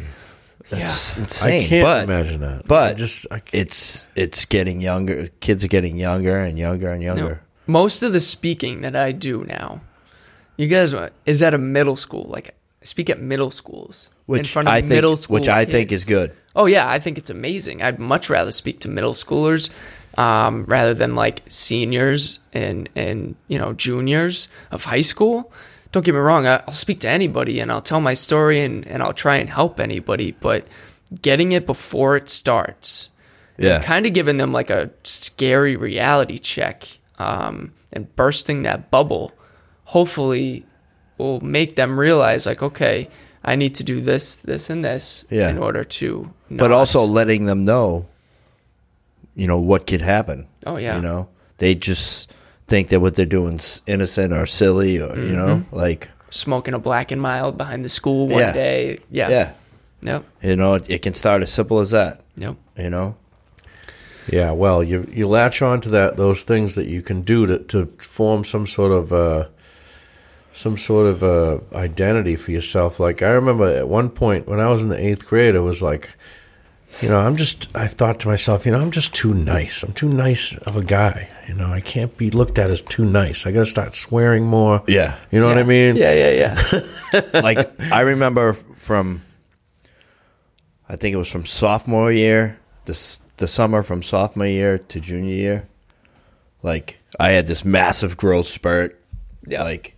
[0.70, 1.68] That's I insane.
[1.68, 2.68] can't but imagine that.
[2.68, 5.28] but I just I it's it's getting younger.
[5.40, 7.08] Kids are getting younger and younger and No.
[7.16, 7.42] younger.
[7.68, 9.82] Most of the speaking that I do now,
[10.58, 12.26] you guys is at a middle school.
[12.30, 15.48] Like I speak at middle schools in Which front of I think, middle school, which
[15.50, 16.32] I think is good.
[16.56, 17.82] Oh yeah, I think it's amazing.
[17.82, 19.70] I'd much rather speak to middle schoolers
[20.18, 25.52] um, rather than like seniors and and you know juniors of high school.
[25.92, 26.46] Don't get me wrong.
[26.48, 29.50] I- I'll speak to anybody and I'll tell my story and and I'll try and
[29.50, 30.32] help anybody.
[30.32, 30.66] But
[31.22, 33.10] getting it before it starts,
[33.58, 36.88] Yeah, kind of giving them like a scary reality check
[37.20, 39.32] um, and bursting that bubble,
[39.86, 40.66] hopefully
[41.18, 43.08] will make them realize like, okay,
[43.48, 45.50] I need to do this, this, and this Yeah.
[45.52, 46.32] in order to.
[46.50, 48.06] but not- also letting them know,
[49.36, 50.48] you know, what could happen.
[50.66, 50.96] Oh, yeah.
[50.96, 51.28] you know,
[51.60, 52.32] they just
[52.68, 55.76] think that what they're doing is innocent or silly or you know, Mm-hmm.
[55.76, 58.54] like smoking a black and mild behind the school one Yeah.
[58.54, 58.98] day.
[59.12, 59.30] Yeah.
[59.30, 59.52] yeah,
[60.02, 60.24] Yep.
[60.42, 62.22] you know, it, it can start as simple as that.
[62.38, 62.56] Yep.
[62.78, 63.16] You know,
[64.32, 67.60] Yeah, well, you you latch on to that those things that you can do to
[67.60, 69.46] to form some sort of uh,
[70.56, 73.00] some sort of uh, identity for yourself.
[73.00, 75.84] Like I remember at one point when I was in the eighth grade, I was
[75.84, 76.10] like,
[77.02, 77.76] you know, I'm just.
[77.76, 79.84] I thought to myself, you know, I'm just too nice.
[79.84, 81.30] I'm too nice of a guy.
[81.46, 83.46] You know, I can't be looked at as too nice.
[83.46, 84.82] I got to start swearing more.
[84.88, 85.18] yeah.
[85.30, 85.98] You know what I mean?
[85.98, 86.56] Yeah, yeah,
[87.12, 87.22] yeah.
[87.42, 89.24] like I remember from,
[90.88, 95.36] I think it was from sophomore year, this the summer from sophomore year to junior
[95.36, 95.68] year.
[96.64, 99.02] Like I had this massive growth spurt.
[99.46, 99.64] Yeah.
[99.64, 99.95] Like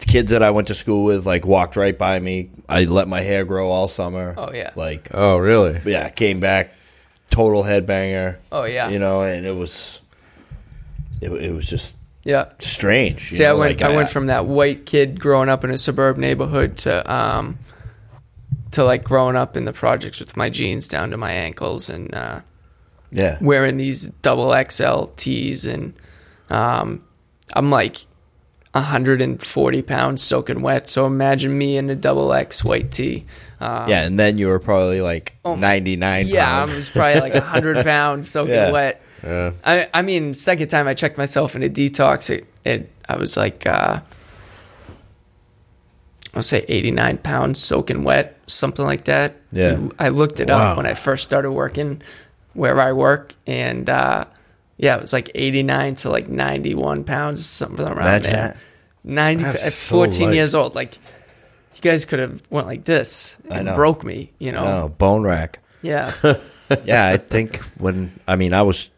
[0.00, 2.50] kids that I went to school with, like walked right by me.
[2.68, 4.34] I let my hair grow all summer.
[4.36, 4.72] Oh, yeah.
[4.76, 5.80] Like Oh, really?
[5.84, 6.74] yeah, came back,
[7.30, 8.36] total headbanger.
[8.52, 8.88] Oh, yeah.
[8.88, 10.00] You know, and it was,
[11.20, 12.50] it, it was just yeah.
[12.58, 13.30] strange.
[13.30, 13.80] you See, I went.
[13.80, 17.58] like, I, went from that white kid growing up in a suburb neighborhood to um,
[18.72, 22.12] to like growing up in the projects with my jeans down to my ankles and
[22.14, 22.40] uh,
[23.12, 25.94] yeah, wearing these double XL tees, and
[26.50, 27.02] um,
[27.54, 27.98] I'm like
[28.76, 30.86] 140 pounds soaking wet.
[30.86, 33.24] So imagine me in a double X white tee.
[33.60, 36.28] Um, yeah, and then you were probably like ninety nine.
[36.28, 38.70] yeah, I was probably like 100 pounds soaking Yeah.
[38.70, 39.02] wet.
[39.24, 39.52] Yeah.
[39.64, 43.36] I, I mean, second time I checked myself in a detox, it, it I was
[43.36, 44.00] like, uh,
[46.34, 49.36] I'll say 89 pounds soaking wet, something like that.
[49.52, 49.88] Yeah.
[49.98, 50.72] I looked it Wow.
[50.72, 52.02] up when I first started working
[52.52, 54.26] where I work, and uh,
[54.76, 58.42] yeah, it was like 89 to like 91 pounds, something around Imagine there.
[58.48, 58.56] that.
[59.06, 60.34] 90, That's at so 14 light.
[60.34, 60.96] years old, like
[61.74, 64.30] you guys could have went like this and broke me.
[64.38, 64.64] You know?
[64.64, 65.60] No, bone rack.
[65.82, 66.12] Yeah.
[66.84, 68.90] Yeah, I think when I mean I was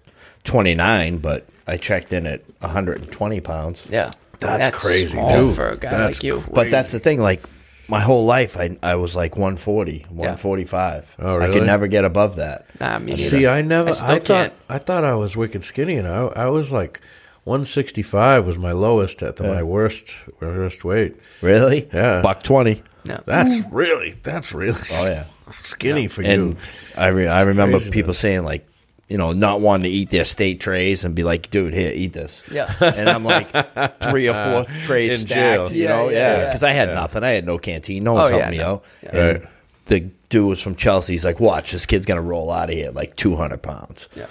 [0.45, 3.87] 29, but I checked in at 120 pounds.
[3.91, 4.11] Yeah.
[4.41, 5.55] That's crazy, small dude.
[5.57, 6.43] for a guy That's like you.
[6.51, 7.43] But that's the thing, like
[7.89, 11.17] my whole life, I I was like 140, 145.
[11.19, 12.67] Oh, I could never get above that.
[12.81, 13.23] Nah, me neither.
[13.23, 13.89] See, I never.
[13.89, 14.25] I I, thought.
[14.25, 14.53] can't.
[14.69, 17.01] I thought I was wicked skinny, and I, I was like,
[17.49, 21.17] 165 was my lowest at the, my worst worst weight.
[21.43, 21.89] Really?
[21.93, 22.21] Yeah.
[22.23, 22.83] buck 20.
[23.07, 23.21] No.
[23.27, 24.15] That's really.
[24.23, 24.79] That's really.
[24.93, 25.25] Oh yeah.
[25.53, 26.57] Skinny for And you.
[26.97, 27.95] I re- I remember craziness.
[27.95, 28.67] people saying like,
[29.09, 32.13] you know, not wanting to eat their steak trays and be like, dude, here, eat
[32.13, 32.43] this.
[32.53, 32.71] Yeah.
[32.81, 33.51] And I'm like
[34.03, 35.77] three or four trays In stacked, jail.
[35.77, 36.45] you know, Yeah, yeah, yeah, yeah.
[36.47, 37.25] because I had nothing.
[37.25, 38.05] I had no canteen.
[38.05, 38.71] No one's Oh, yeah, helping me no.
[38.73, 38.85] out.
[39.03, 39.09] Yeah.
[39.17, 39.51] And Right.
[39.87, 41.15] the dude was from Chelsea.
[41.15, 44.09] He's like, watch, this kid's gonna roll out of here like 200 pounds.
[44.15, 44.27] Yeah.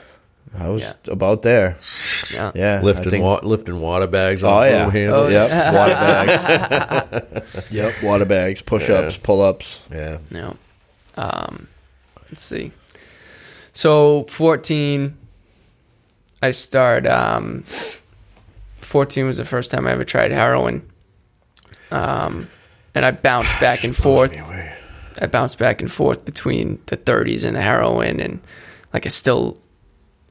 [0.58, 0.94] I was Yeah.
[1.14, 1.78] about there.
[2.34, 2.52] Yeah.
[2.56, 4.44] Yeah, lifting think- wa- lifting water bags.
[4.44, 5.14] Oh on yeah, broom.
[5.14, 5.94] Oh, yep, water
[7.52, 7.72] bags.
[7.72, 9.22] yep, water bags, push ups, Yeah.
[9.24, 9.88] pull ups.
[9.92, 10.18] yeah.
[10.32, 10.56] No.
[11.16, 11.68] Um,
[12.30, 12.72] let's see.
[13.74, 15.16] So 14,
[16.42, 17.10] I started.
[17.12, 17.64] Um,
[18.82, 20.88] 14 was the first time I ever tried heroin.
[21.92, 22.50] Um,
[22.96, 24.32] and I bounced back and forth.
[24.34, 24.74] Blows me away.
[25.22, 28.40] I bounced back and forth between the 30s and the heroin, and
[28.94, 29.58] like I still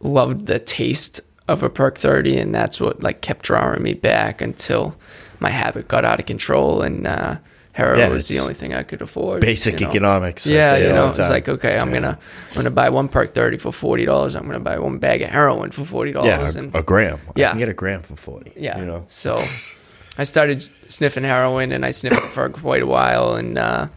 [0.00, 4.40] loved the taste of a perk 30, and that's what like kept drawing me back
[4.40, 4.96] until
[5.40, 7.36] my habit got out of control, and uh,
[7.72, 9.42] heroin Yeah, was the only thing I could afford.
[9.42, 9.90] Basic you know?
[9.90, 10.46] economics.
[10.46, 12.18] I Yeah, you know, it's like okay, I'm gonna
[12.50, 14.34] I'm gonna buy one perk 30 for forty dollars.
[14.34, 17.20] I'm gonna buy one bag of heroin for forty yeah, dollars, a, and a gram.
[17.36, 17.48] Yeah.
[17.48, 18.52] I can get a gram for 40.
[18.56, 19.04] yeah, you know.
[19.08, 19.36] So
[20.18, 23.88] I started sniffing heroin, and I sniffed it for quite a while, and uh,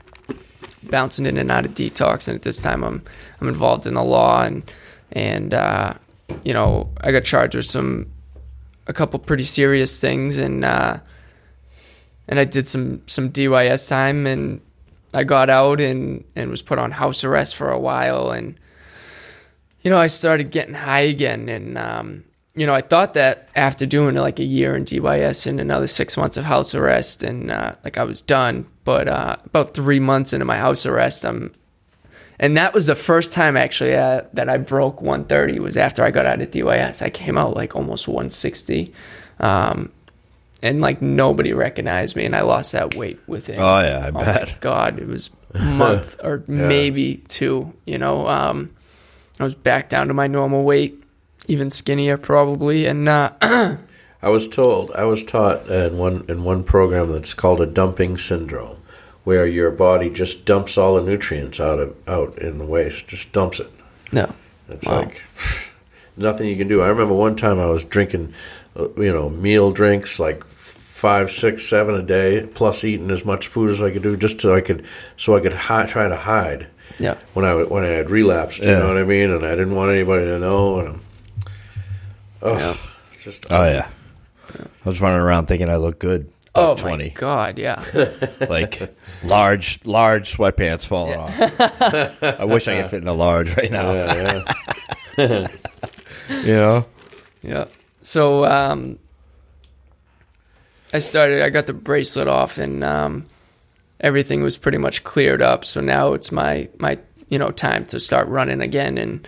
[0.84, 2.28] bouncing in and out of detox.
[2.28, 3.02] And at this time, I'm
[3.40, 4.70] I'm involved in the law, and
[5.12, 5.94] and uh,
[6.44, 8.12] you know I got charged with some
[8.88, 11.00] a couple pretty serious things, and uh,
[12.28, 14.62] and I did some some DYS time, and
[15.14, 18.60] I got out and and was put on house arrest for a while, and
[19.82, 22.24] you know I started getting high again, and um,
[22.56, 26.18] you know I thought that after doing like a year in DYS and another six
[26.18, 30.34] months of house arrest, and uh, like I was done, but uh, about three months
[30.34, 31.54] into my house arrest, I'm
[32.40, 36.12] and that was the first time actually uh, that I broke 130 was after I
[36.12, 37.02] got out of DYS.
[37.02, 38.94] I came out like almost 160.
[39.40, 39.92] Um,
[40.62, 44.12] and like nobody recognized me and I lost that weight within Oh, yeah, I oh
[44.12, 44.58] my bet.
[44.60, 48.28] god, it was a month or maybe two, you know.
[48.28, 48.76] Um,
[49.40, 51.02] I was back down to my normal weight,
[51.48, 53.32] even skinnier probably and uh,
[54.22, 58.18] I was told, I was taught in one in one program that's called a dumping
[58.18, 58.79] syndrome,
[59.30, 63.32] where your body just dumps all the nutrients out of out in the waste, just
[63.32, 63.70] dumps it.
[64.12, 64.34] no.
[64.68, 65.02] It's Wow.
[65.04, 65.22] like
[66.18, 66.82] nothing you can do.
[66.82, 68.34] I remember one time I was drinking,
[68.76, 73.46] uh, you know, meal drinks like five, six, seven a day, plus eating as much
[73.48, 74.84] food as I could do, just so I could
[75.16, 76.66] so I could hi- try to hide
[76.98, 77.16] Yeah.
[77.36, 78.64] when I when I had relapsed.
[78.64, 78.80] You Yeah.
[78.80, 79.30] know what I mean?
[79.30, 80.80] And I didn't want anybody to know.
[80.80, 81.00] And
[82.42, 82.78] oh, Yeah.
[83.24, 83.88] just Oh yeah.
[84.58, 86.30] I was running around thinking I looked good.
[86.56, 87.10] Oh Buck my 20.
[87.12, 87.84] god, yeah.
[88.50, 91.34] like large, large sweatpants falling off.
[92.24, 93.92] I wish I could fit in a large right now.
[93.94, 94.44] yeah,
[95.18, 95.48] yeah.
[96.30, 96.86] You know?
[97.42, 97.66] Yeah.
[98.04, 99.00] So um,
[100.94, 101.42] I started.
[101.44, 103.26] I got the bracelet off, and um,
[104.00, 105.66] everything was pretty much cleared up.
[105.66, 106.98] So now it's my my
[107.30, 108.98] you know time to start running again.
[108.98, 109.28] And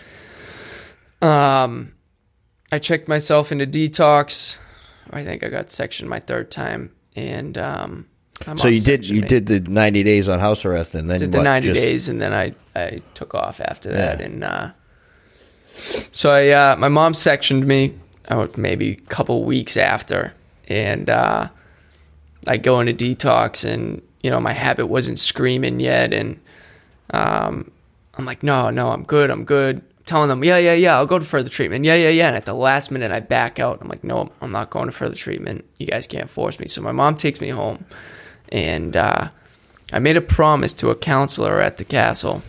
[1.28, 1.94] um,
[2.72, 4.58] I checked myself into detox.
[5.12, 8.08] I think I got sectioned my third time, and um,
[8.48, 9.30] I'm So you did you eight.
[9.30, 12.22] did the ninety days on house arrest and then did the 90 just- days and
[12.22, 14.26] then I, I took off after that Yeah.
[14.26, 14.72] and uh,
[16.12, 17.94] so I uh, my mom sectioned me
[18.30, 20.34] oh, maybe a couple weeks after
[20.68, 21.50] and uh,
[22.48, 26.40] I go into detox and you know my habit wasn't screaming yet and
[27.12, 27.72] um,
[28.18, 31.20] I'm like no no I'm good I'm good telling them yeah yeah yeah I'll go
[31.20, 31.86] to further treatment.
[31.86, 32.28] Yeah yeah yeah.
[32.28, 33.80] And at the last minute I back out.
[33.82, 35.66] I'm like no I'm not going to further treatment.
[35.78, 36.68] You guys can't force me.
[36.68, 37.86] So my mom takes me home.
[38.50, 39.30] And uh,
[39.94, 42.42] I made a promise to a counselor at the CASTLE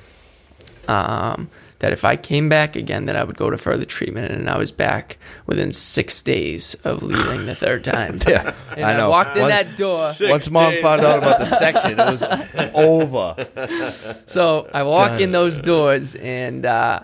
[0.89, 4.49] um, that if I came back again, that I would go to further treatment, and
[4.51, 8.19] I was back within six days of leaving the third time.
[8.29, 9.11] Yeah, and I I, know.
[9.11, 10.13] walked in Once- that door.
[10.29, 12.23] Once mom found out about the section, it was
[12.75, 13.37] over.
[14.27, 17.01] So I walk in those doors, and uh,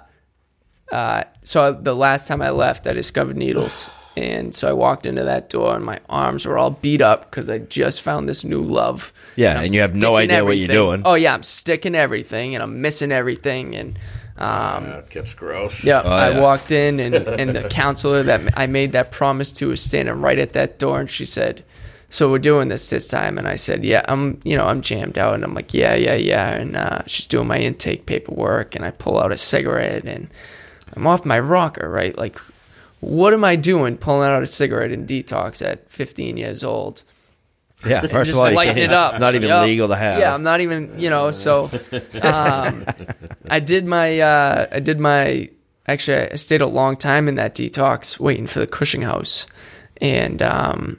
[0.92, 3.88] uh, so the last time I left, I discovered needles.
[4.16, 7.48] And so I walked into that door, and my arms were all beat up because
[7.48, 9.12] I just found this new love.
[9.36, 11.02] Yeah, I'm and you have no sticking idea what you're doing.
[11.04, 13.96] Oh yeah, I'm sticking everything, and I'm missing everything, and
[14.36, 15.84] um, Yeah, it gets gross.
[15.84, 16.42] Yeah, Oh, I yeah.
[16.42, 20.38] walked in, and, and the counselor that I made that promise to was standing right
[20.40, 21.62] at that door, and she said,
[22.10, 25.18] so we're doing this this time and i said yeah i'm you know i'm jammed
[25.18, 28.82] out and i'm like yeah yeah yeah and uh, she's doing my intake paperwork and
[28.82, 30.30] i pull out a cigarette and
[30.94, 32.38] i'm off my rocker right like
[33.00, 37.02] what am i doing pulling out a cigarette in detox at 15 years old
[37.86, 39.20] Yeah, first just of all, lighten it up.
[39.20, 39.64] Not even Yup.
[39.64, 40.18] legal to have.
[40.18, 41.70] Yeah, I'm not even, you know, so
[42.22, 42.84] um,
[43.48, 45.48] I did my uh, I did my
[45.86, 49.46] actually I stayed a long time in that detox waiting for the Cushing house.
[50.00, 50.98] And um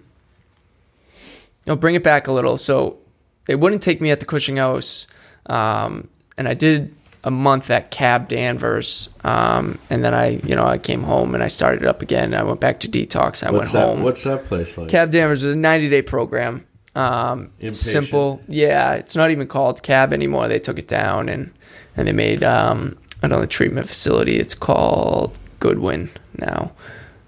[1.67, 2.55] I'll bring it back a little.
[2.57, 2.97] So
[3.45, 5.05] they wouldn't take me at the Cushing house.
[5.47, 9.09] Um, and I did a month at Cab Danvers.
[9.23, 12.33] Um, and then I, you know, I came home and I started up again.
[12.33, 13.45] I went back to detox.
[13.45, 13.87] I What's went that?
[13.87, 14.03] home.
[14.03, 14.89] What's that place like?
[14.89, 16.65] Cab Danvers is a 90 day program.
[16.95, 18.41] Um, simple.
[18.47, 20.47] Yeah, it's not even called Cab anymore.
[20.47, 21.53] They took it down and,
[21.95, 24.37] and they made um, another treatment facility.
[24.37, 26.73] It's called Goodwin now.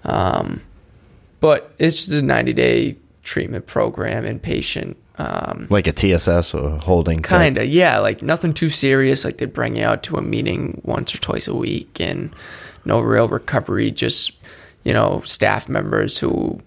[0.04, 0.62] Um,
[1.40, 4.96] but it's just a 90 day treatment program, inpatient.
[5.18, 7.20] Um, like a TSS or holding.
[7.22, 9.24] kind of, yeah, like nothing too serious.
[9.24, 12.34] Like they'd bring you out to a meeting once or twice a week and
[12.84, 14.32] no real recovery, just,
[14.84, 16.60] you know, staff members who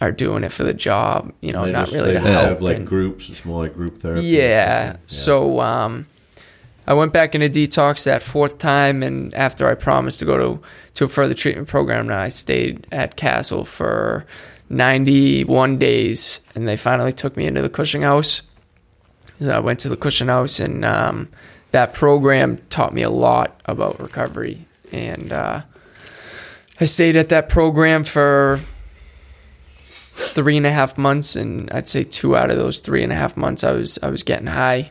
[0.00, 2.32] are doing it for the job, you know, They not just- really they to just
[2.32, 2.44] help.
[2.48, 3.30] have like and- groups.
[3.30, 4.20] It's more like group therapy.
[4.20, 4.96] or yeah.
[5.06, 6.06] So um,
[6.86, 10.60] I went back into detox that fourth time, and after I promised to go to
[10.94, 14.24] to a further treatment program, I stayed at CASTLE for
[14.70, 18.42] 91 days, and they finally took me into the Cushing House.
[19.40, 21.28] So I went to the Cushing House, and um,
[21.70, 24.66] that program taught me a lot about recovery.
[24.92, 25.62] And uh,
[26.80, 28.60] I stayed at that program for
[30.18, 33.16] three and a half months, and I'd say two out of those three and a
[33.16, 34.90] half months, I was I was getting high,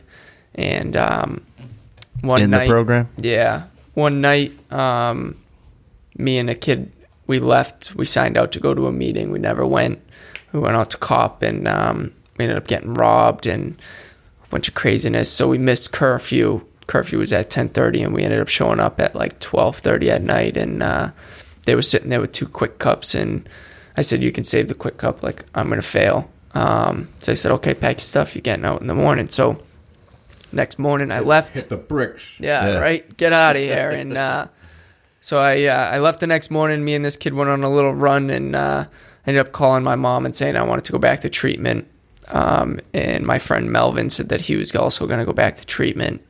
[0.54, 1.44] and um,
[2.22, 3.08] one in night, the program.
[3.18, 3.64] yeah,
[3.94, 5.36] one night, um,
[6.16, 6.92] me and a kid
[7.28, 7.94] we left.
[7.94, 9.30] We signed out to go to a meeting.
[9.30, 10.00] We never went.
[10.52, 13.78] We went out to cop, and um, we ended up getting robbed and
[14.44, 15.30] a bunch of craziness.
[15.32, 16.64] So we missed curfew.
[16.88, 20.10] Curfew was at ten thirty, and we ended up showing up at like twelve thirty
[20.10, 20.56] at night.
[20.56, 21.10] And uh,
[21.64, 23.46] they were sitting there with two quick cups, and
[23.96, 25.22] I said, "You can save the quick cup.
[25.22, 28.34] Like I'm gonna fail." Um, so I said, "Okay, pack your stuff.
[28.34, 29.58] You're getting out in the morning." So
[30.50, 31.58] next morning, I left.
[31.58, 32.40] Hit the bricks.
[32.40, 32.78] Yeah, Yeah.
[32.78, 33.16] right.
[33.18, 33.90] Get out of here.
[33.90, 34.46] And uh,
[35.28, 36.82] so I uh, I left the next morning.
[36.86, 38.86] Me and this kid went on a little run, and uh,
[39.26, 41.86] ended up calling my mom and saying I wanted to go back to treatment.
[42.28, 45.66] Um, and my friend Melvin said that he was also going to go back to
[45.66, 46.24] treatment.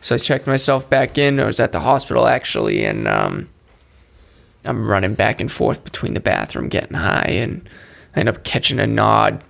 [0.00, 1.38] So I checked myself back in.
[1.38, 3.50] I was at the hospital actually, and um,
[4.64, 7.68] I'm running back and forth between the bathroom, getting high, and
[8.14, 9.44] I end up catching a nod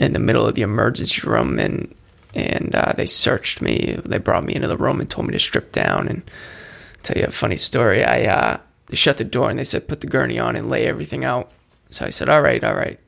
[0.00, 1.94] in the middle of the emergency room, and
[2.34, 4.00] and uh, they searched me.
[4.04, 6.08] They brought me into the room and told me to strip down.
[6.08, 6.28] And
[6.98, 8.04] I'll tell you a funny story.
[8.04, 10.86] I uh, they shut the door and they said put the gurney on and lay
[10.86, 11.50] everything out.
[11.90, 12.98] So I said all right, all right.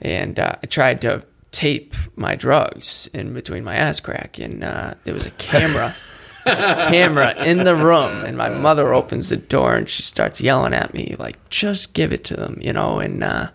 [0.00, 4.94] And uh, I tried to tape my drugs in between my ass crack, and uh,
[5.04, 5.94] there was a camera.
[6.44, 10.42] There's a camera in the room, and my mother opens the door and she starts
[10.42, 12.98] yelling at me like, "Just give it to them," you know.
[12.98, 13.48] And uh,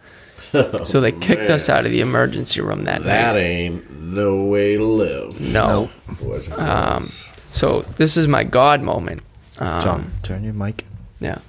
[0.83, 3.33] so they kicked us out of the emergency room that, That night.
[3.33, 5.39] That ain't no way to live.
[5.39, 5.91] No.
[6.19, 7.03] And Um,
[7.51, 9.21] so this is my God moment.
[9.59, 10.85] Um, John, turn your mic.
[11.19, 11.39] Yeah.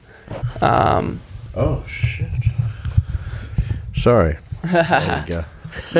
[0.61, 1.20] Um,
[1.55, 2.29] oh shit.
[3.94, 4.38] Sorry.
[4.62, 5.44] There you go.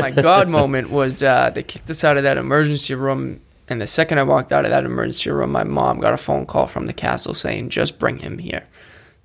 [0.01, 3.87] my God moment was uh, they kicked us out of that emergency room, and the
[3.87, 6.87] second I walked out of that emergency room, my mom got a phone call from
[6.87, 8.65] the CASTLE saying, "Just bring him here.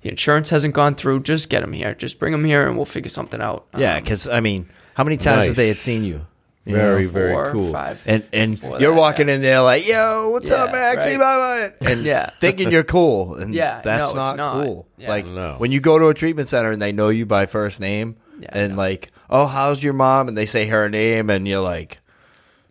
[0.02, 1.20] The insurance hasn't gone through.
[1.20, 1.94] Just get him here.
[1.94, 5.04] Just bring him here, and we'll figure something out." Yeah, Um, because I mean, how
[5.04, 6.26] many times have they had seen you?
[6.66, 7.10] You Very know?
[7.10, 7.70] very cool.
[7.72, 8.02] Five.
[8.06, 9.34] And and you're that, walking yeah.
[9.34, 11.70] in there like, "Yo, what's up, Yeah, Maxie?" right.
[11.80, 11.90] Bye bye.
[11.92, 12.30] And Yeah.
[12.40, 14.64] thinking you're cool, and Yeah, that's no, not, not.
[14.64, 14.88] cool.
[14.98, 15.08] Yeah.
[15.08, 15.54] Like No.
[15.58, 18.48] when you go to a treatment center and they know you by first name, Yeah,
[18.50, 22.00] and like, "Oh, how's your mom?" and they say her name, and you're like,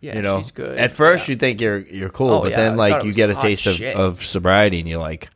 [0.02, 0.78] yeah, you know, she's good.
[0.78, 1.32] at first Yeah.
[1.32, 3.80] you think you're you're cool, Oh, but yeah, then like you get a taste of,
[3.80, 5.30] of sobriety, and you're like,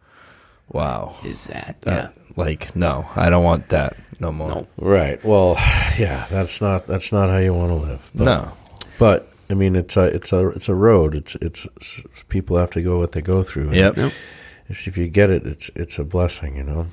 [0.69, 2.09] "Wow." is that Uh, yeah.
[2.37, 4.49] like no, I don't want that no more.
[4.49, 4.67] No.
[4.77, 5.23] Right.
[5.25, 5.55] Well,
[5.99, 6.27] yeah.
[6.31, 8.11] That's not that's not how you want to live.
[8.15, 8.53] But, No.
[8.99, 11.15] But I mean, it's a it's a it's a road.
[11.15, 13.73] It's it's, it's people have to go what they go through.
[13.73, 13.97] Yep.
[13.97, 14.13] Yep.
[14.69, 16.57] If if you get it, it's it's a blessing.
[16.57, 16.87] You know.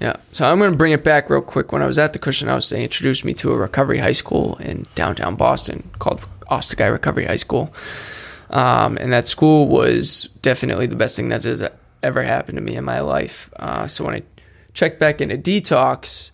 [0.00, 0.16] Yeah.
[0.32, 1.72] So I'm going to bring it back real quick.
[1.72, 4.56] When I was at the Cushing House, they introduced me to a recovery high school
[4.56, 7.72] in downtown Boston called Ostiguy Recovery High School.
[8.50, 11.68] Um, and that school was definitely the best thing that has
[12.02, 13.50] ever happened to me in my life.
[13.56, 14.22] Uh, so when I
[14.74, 16.30] checked back into detox,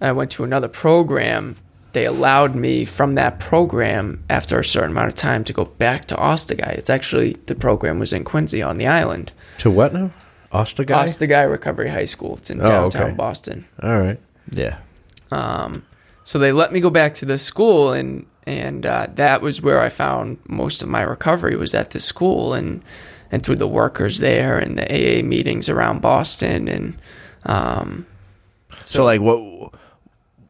[0.00, 1.56] I went to another program.
[1.92, 6.04] They allowed me from that program after a certain amount of time to go back
[6.06, 6.74] to Ostiguy.
[6.78, 9.32] It's actually the program was in Quincy on the island.
[9.58, 10.10] To what now?
[10.52, 10.94] Ostiguy.
[10.94, 12.36] Ostiguy Recovery High School.
[12.36, 13.14] It's in Oh, downtown okay.
[13.14, 13.64] Boston.
[13.82, 14.20] All right.
[14.52, 14.78] Yeah.
[15.30, 15.84] Um,
[16.24, 19.80] so they let me go back to the school, and and uh, that was where
[19.80, 22.82] I found most of my recovery was at the school, and
[23.32, 26.98] and through the workers there, and the AA meetings around Boston, and
[27.44, 28.06] um,
[28.84, 29.74] So, like, what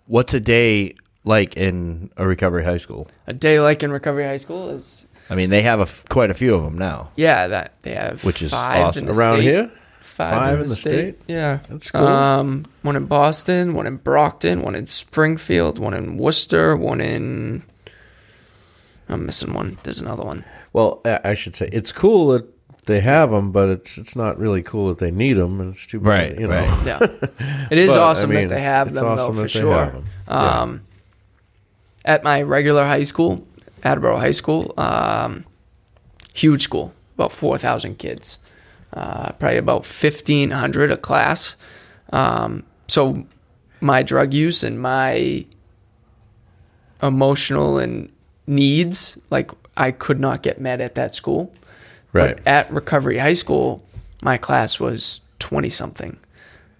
[0.09, 0.95] what's a day
[1.25, 3.07] like in a recovery high school?
[3.27, 6.31] a day like in recovery high school is I mean, they have a f- quite
[6.31, 7.11] a few of them now.
[7.17, 9.07] yeah that they have Which is five awesome.
[9.07, 9.45] in the Around state.
[9.45, 9.71] here?
[10.01, 10.91] Five, Five in, in the, state.
[10.91, 11.19] state?
[11.29, 12.05] Yeah, That's cool.
[12.07, 17.63] Um, one in Boston, one in Brockton, one in Springfield, one in Worcester, one in.
[19.09, 19.79] I'm missing one.
[19.85, 20.45] There's another one.
[20.73, 22.45] Well, I I should say it's cool that
[22.89, 25.86] they have them, but it's it's not really cool that they need them, and it's
[25.86, 26.57] too bad, Right, you know.
[26.57, 26.86] right.
[26.86, 26.99] Yeah,
[27.70, 29.59] it is But, I awesome mean, that they have it's them awesome though that for
[29.59, 29.84] they sure.
[29.84, 30.05] have 'em.
[30.26, 30.61] Yeah.
[30.61, 30.82] Um,
[32.05, 33.47] at my regular high school,
[33.84, 35.45] Attleboro High School, um,
[36.34, 38.39] huge school, about four thousand kids,
[38.93, 41.55] uh, probably about fifteen hundred a class.
[42.12, 43.26] Um, so
[43.80, 45.45] my drug use and my
[47.03, 48.11] emotional and
[48.47, 51.53] needs, like I could not get met at that school.
[52.13, 52.37] Right.
[52.37, 53.83] But at Recovery High School,
[54.23, 56.19] my class was 20 something.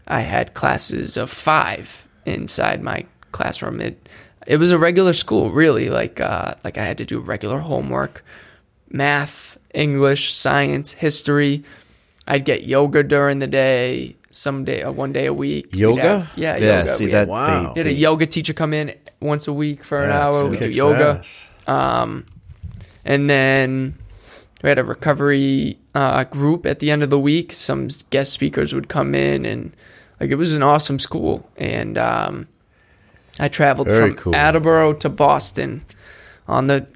[0.07, 3.81] I had classes of five inside my classroom.
[3.81, 4.09] It
[4.47, 5.91] it was a regular school, really.
[5.91, 8.25] Like uh, like I had to do regular homework,
[8.91, 11.63] math, English, science, history.
[12.27, 15.69] I'd get yoga during the day, some day, uh, one day a week.
[15.75, 16.03] Yoga?
[16.21, 16.91] have- yeah, Yeah, yoga.
[16.95, 17.19] see We that?
[17.21, 17.73] had- Wow.
[17.75, 20.33] They, we a they- yoga teacher come in once a week for an hour.
[20.33, 21.19] so We do yoga.
[21.21, 21.47] ass.
[23.05, 23.95] And then
[24.63, 27.53] we had a recovery uh, group at the end of the week.
[27.53, 29.75] Some guest speakers would come in, and
[30.21, 31.49] like it was an awesome school.
[31.57, 32.49] And um,
[33.39, 34.35] I traveled Very from cool.
[34.35, 35.85] Attleboro to Boston
[36.47, 36.87] on the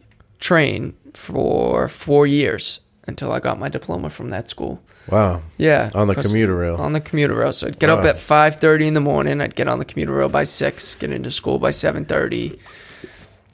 [0.41, 4.83] train for four years until I got my diploma from that school.
[5.09, 5.43] Wow.
[5.59, 6.77] Yeah, On the commuter rail.
[6.77, 7.53] On the commuter rail.
[7.53, 9.41] So I'd get up at five thirty in the morning.
[9.41, 10.95] I'd get on the commuter rail by six.
[10.95, 12.59] Get into school by seven thirty.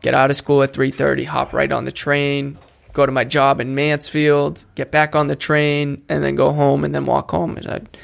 [0.03, 1.25] Get out of school at three thirty.
[1.25, 2.59] Hop right on the train.
[2.99, 4.67] Go to my job in Mansfield.
[4.75, 7.57] Get back on the train, and then go home, and then walk home.
[7.57, 7.97] And I'd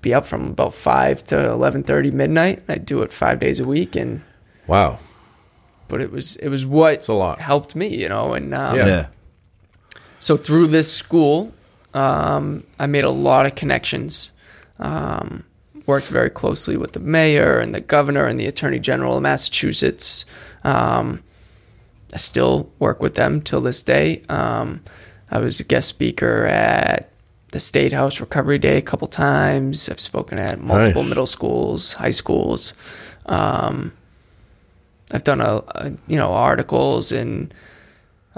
[0.00, 2.64] be up from about five to eleven thirty midnight.
[2.68, 4.20] I'd do it five days a week, and
[4.66, 4.98] wow.
[5.86, 7.40] but it was it was what a lot.
[7.40, 8.34] helped me, you know.
[8.34, 8.86] And um, Yeah.
[8.86, 9.06] yeah.
[10.18, 11.54] so through this school,
[11.94, 14.32] um, I made a lot of connections.
[14.80, 15.44] Um,
[15.86, 20.24] worked very closely with the mayor and the governor and the attorney general of Massachusetts.
[20.64, 21.22] Um,
[22.12, 24.22] I still work with them till this day.
[24.28, 24.82] Um,
[25.30, 27.10] I was a guest speaker at
[27.48, 29.88] the State House Recovery Day a couple times.
[29.88, 31.08] I've spoken at multiple Nice.
[31.08, 32.74] middle schools, high schools.
[33.26, 33.92] Um,
[35.12, 37.52] I've done a, a you know articles and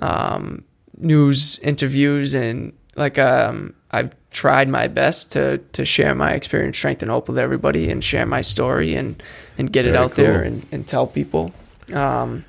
[0.00, 0.64] um,
[0.98, 7.02] news interviews and like um, I've tried my best to to share my experience, strength,
[7.02, 9.20] and hope with everybody, and share my story and
[9.58, 11.52] and get it Very out there and, and tell people.
[11.92, 12.44] Um,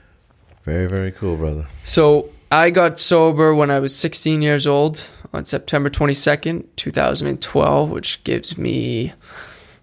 [0.65, 1.67] Very, very cool, brother.
[1.83, 8.23] so I got sober when I was 16 years old on September 22nd, 2012, which
[8.23, 9.13] gives me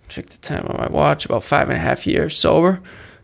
[0.09, 2.81] check the time on my watch about five and a half years sober,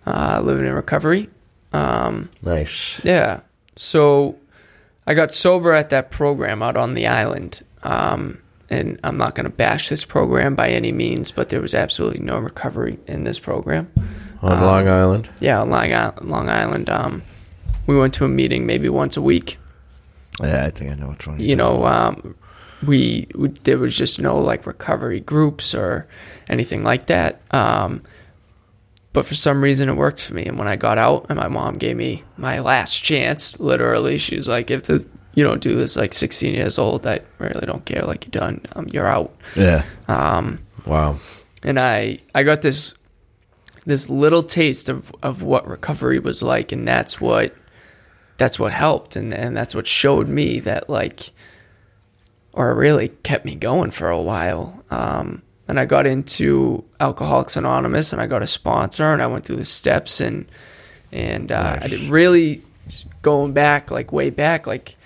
[0.07, 1.29] uh, living in recovery.
[1.73, 3.01] Um, Nice.
[3.05, 3.41] yeah.
[3.77, 4.37] So
[5.07, 7.63] I got sober at that program out on the island.
[7.83, 8.39] Um,
[8.71, 12.21] and I'm not going to bash this program by any means, but there was absolutely
[12.21, 13.91] no recovery in this program.
[14.43, 15.31] On Um, Long Island.
[15.41, 16.29] Yeah, on Long Island.
[16.31, 16.91] Long Island.
[16.91, 17.23] Um,
[17.89, 19.59] we went to a meeting maybe once a week.
[20.41, 21.41] Yeah, I think I know which one.
[21.41, 22.37] You know, um,
[22.87, 26.07] we, we there was just no like recovery groups or
[26.49, 27.41] anything like that.
[27.51, 28.03] Um,
[29.13, 30.45] but for some reason, it worked for me.
[30.45, 34.37] And when I got out, and my mom gave me my last chance, literally, she
[34.37, 37.85] was like, "If this, you don't do this, like 16 years old, I really don't
[37.85, 38.03] care.
[38.03, 38.61] Like you're done.
[38.77, 39.83] Um, you're out." Yeah.
[40.07, 41.17] Um, Wow.
[41.65, 42.95] and I I got this
[43.87, 47.55] this little taste of of what recovery was like, and that's what
[48.39, 51.31] that's what helped, and and that's what showed me that like,
[52.55, 54.83] or really kept me going for a while.
[54.91, 59.45] Um, and I got into Alcoholics Anonymous, and I got a sponsor, and I went
[59.45, 60.47] through the steps, and
[61.13, 61.91] and uh, I Nice.
[61.91, 62.63] did really
[63.21, 64.97] going back like way back like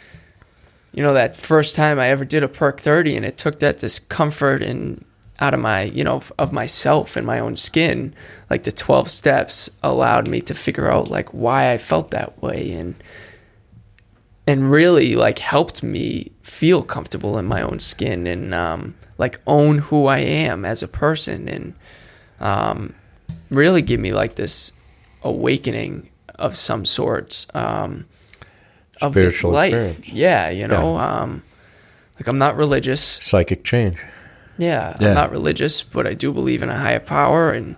[0.92, 3.78] you know that first time I ever did a perk 30 and it took that
[3.78, 5.04] discomfort and
[5.42, 8.14] out of my you know of myself and my own skin
[8.48, 12.70] like the 12 steps allowed me to figure out like why I felt that way
[12.70, 12.94] and
[14.46, 19.78] and really like helped me feel comfortable in my own skin and um like own
[19.78, 21.74] who I am as a person and
[22.38, 22.94] um
[23.50, 24.70] really give me like this
[25.24, 28.06] awakening of some sorts um
[29.00, 30.08] of this Spiritual life experience.
[30.08, 31.42] yeah you know um
[32.14, 33.98] like I'm not religious Psychic change.
[34.62, 35.08] Yeah, Yeah.
[35.08, 37.76] I'm not religious, but I do believe in a higher power, and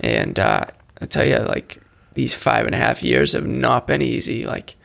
[0.00, 0.66] and uh,
[1.00, 1.80] I tell you, like
[2.14, 4.46] these five and a half years have not been easy.
[4.46, 4.76] Like,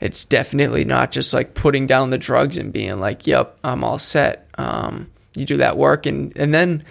[0.00, 3.98] it's definitely not just like putting down the drugs and being like, "Yep, I'm all
[3.98, 6.84] set." Um, you do that work, and and then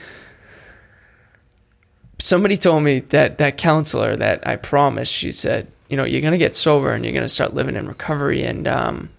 [2.20, 6.38] somebody told me that that counselor that I promised, she said, you know, you're gonna
[6.38, 9.10] get sober and you're gonna start living in recovery, and um,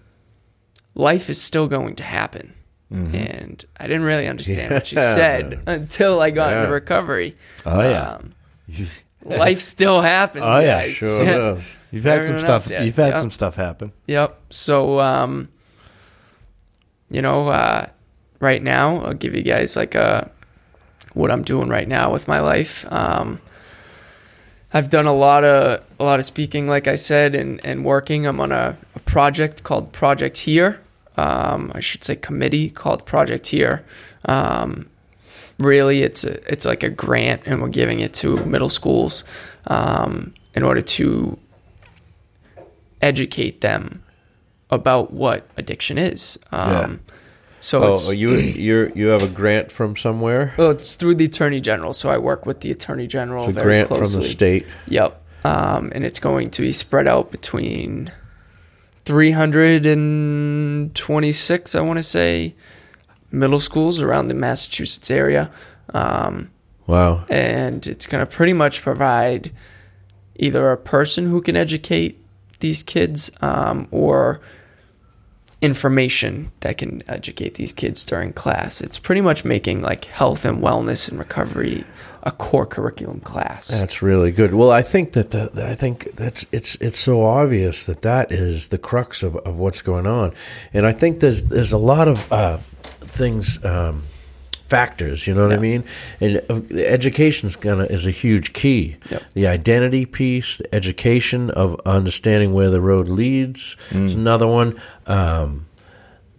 [0.95, 2.53] life is still going to happen.
[2.89, 7.35] And I didn't really understand what she said until I got into recovery.
[7.65, 8.11] Oh yeah.
[8.13, 8.33] Um,
[9.25, 10.43] life still happens.
[10.47, 10.93] Oh, yeah, guys.
[10.95, 11.75] Sure does.
[11.91, 12.67] You've had some stuff.
[12.69, 12.83] yeah.
[12.83, 13.19] You've had Yeah.
[13.19, 13.91] some stuff happen.
[14.07, 14.39] Yep.
[14.51, 15.49] So, um,
[17.09, 17.87] you know, uh,
[18.39, 20.31] right now, I'll give you guys like a
[21.13, 22.85] what I'm doing right now with my life.
[22.89, 23.39] Um,
[24.73, 28.25] I've done a lot of a lot of speaking, like I said, and and working.
[28.25, 30.79] I'm on a, a project called Project Here.
[31.17, 33.83] Um, I should say committee called Project Here.
[34.25, 34.89] Um,
[35.59, 39.23] really, it's a, it's like a grant, and we're giving it to middle schools
[39.67, 41.37] um, in order to
[43.01, 44.03] educate them
[44.69, 46.37] about what addiction is.
[46.51, 46.99] Um,
[47.59, 48.31] So Oh, it's, are you
[48.67, 50.53] you you have a grant from somewhere?
[50.57, 51.93] well, it's through the attorney general.
[51.93, 54.05] So I work with the attorney general It's a very grant closely.
[54.13, 54.65] from the state.
[54.87, 55.23] Yep.
[55.43, 58.11] Um, and it's going to be spread out between
[59.07, 62.55] 326, I want to say,
[63.31, 65.51] middle schools around the Massachusetts area.
[65.93, 66.51] Um,
[66.85, 67.25] Wow.
[67.29, 69.51] and it's going to pretty much provide
[70.37, 72.23] either a person who can educate
[72.61, 74.39] these kids um, or
[75.61, 78.81] information that can educate these kids during class.
[78.81, 81.83] It's pretty much making like health and wellness and recovery
[82.23, 83.69] a core curriculum class.
[83.69, 84.53] That's really good.
[84.53, 88.67] Well, I think that the, I think that's it's it's so obvious that that is
[88.67, 90.33] the crux of, of what's going on,
[90.73, 92.57] and I think there's there's a lot of uh,
[92.99, 93.63] things.
[93.63, 94.03] Um,
[94.67, 95.83] factors you know what i mean
[96.19, 99.21] and uh, education's gonna is a huge key Yep.
[99.33, 104.75] the identity piece the education of understanding where the road leads is another one
[105.07, 105.65] um,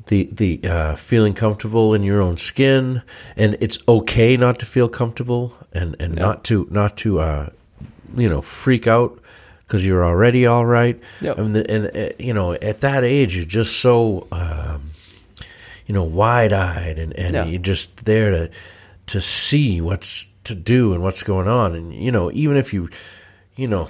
[0.07, 3.03] the the uh, feeling comfortable in your own skin,
[3.37, 7.51] and it's okay not to feel comfortable, and and not to not to uh,
[8.17, 9.21] you know freak out
[9.67, 10.99] because you're already all right.
[11.21, 11.39] Yep.
[11.39, 14.88] I mean, the- and uh, you know at that age you're just so um,
[15.89, 17.45] you know wide eyed, and and Yeah.
[17.47, 18.51] you're just there to
[19.07, 22.89] to see what's to do and what's going on, and you know even if you
[23.57, 23.89] you know.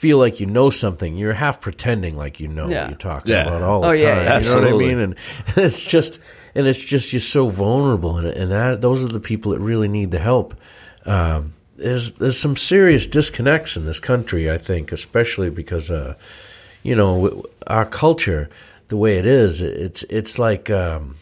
[0.00, 1.14] Feel like you know something.
[1.18, 2.80] You're half pretending like you know Yeah.
[2.84, 3.42] what you're talking Yeah.
[3.42, 4.00] about all the Oh, time.
[4.02, 4.38] yeah, yeah.
[4.38, 4.98] You know what I mean?
[4.98, 5.14] And,
[5.48, 6.18] and it's just
[6.54, 9.88] and it's just you're so vulnerable and and that those are the people that really
[9.88, 10.54] need the help
[11.04, 16.14] um, there's there's some serious disconnects in this country i think especially because uh,
[16.82, 18.48] you know our culture
[18.88, 21.16] the way it is it's it's like um,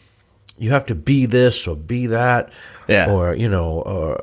[0.59, 2.51] you have to be this or be that
[2.87, 3.09] Yeah.
[3.11, 4.19] or you know or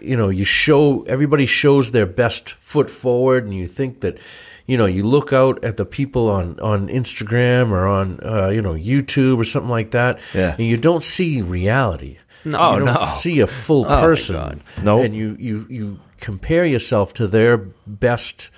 [0.00, 4.18] you know you show everybody shows their best foot forward and you think that
[4.66, 8.62] you know you look out at the people on on Instagram or on uh, you
[8.62, 10.54] know YouTube or something like that Yeah.
[10.58, 12.72] and you don't see reality No.
[12.74, 13.04] you don't no.
[13.06, 15.04] see a full my person No, Nope.
[15.06, 17.56] and you you you compare yourself to their
[17.86, 18.50] best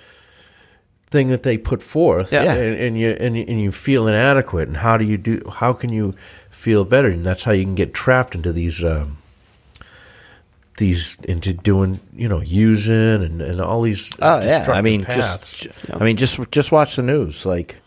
[1.09, 2.53] thing that they put forth Yeah.
[2.53, 5.73] and, and you and, you- and you feel inadequate and how do you do how
[5.73, 6.13] can you
[6.59, 9.17] feel better and that's how you can get trapped into these um,
[10.77, 15.61] these into doing you know using and, and all these Oh yeah, I mean paths.
[15.61, 17.45] just I mean just just watch the news.
[17.45, 17.77] Like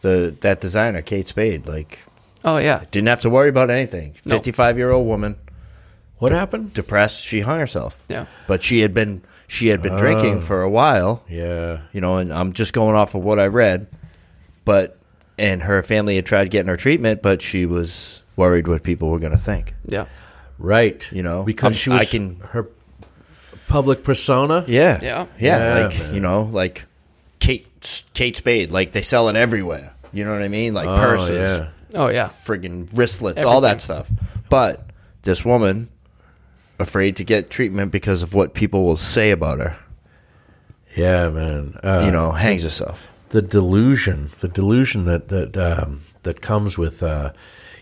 [0.00, 2.00] the that designer Kate Spade, like
[2.44, 2.84] Oh yeah.
[2.90, 4.14] didn't have to worry about anything.
[4.24, 4.36] No.
[4.36, 5.36] Fifty five year old woman,
[6.18, 7.98] what happened depressed, she hung herself.
[8.08, 8.26] Yeah.
[8.46, 12.32] But she had been she had been drinking for a while, yeah you know, and
[12.32, 13.86] I'm just going off of what I read.
[14.64, 14.98] But
[15.38, 19.18] and her family had tried getting her treatment, but she was worried what people were
[19.18, 19.74] going to think.
[19.86, 20.06] Yeah.
[20.58, 22.68] right You know, because she was I can- her
[23.66, 25.26] public persona Yeah, Yeah.
[25.38, 25.78] yeah.
[25.78, 26.14] Yeah, like man.
[26.14, 26.84] you know, like
[27.40, 27.66] Kate
[28.14, 29.92] Kate Spade, like they sell it everywhere.
[30.12, 30.74] You know what I mean?
[30.74, 31.68] Like Oh, purses, yeah.
[31.94, 32.28] Oh yeah.
[32.28, 34.10] friggin' wristlets, all that stuff.
[34.48, 34.86] But
[35.22, 35.88] this woman,
[36.78, 39.76] afraid to get treatment because of what people will say about her,
[40.96, 43.08] yeah man uh, you know, hangs herself.
[43.34, 47.32] The delusion, the delusion that that um, that comes with, uh,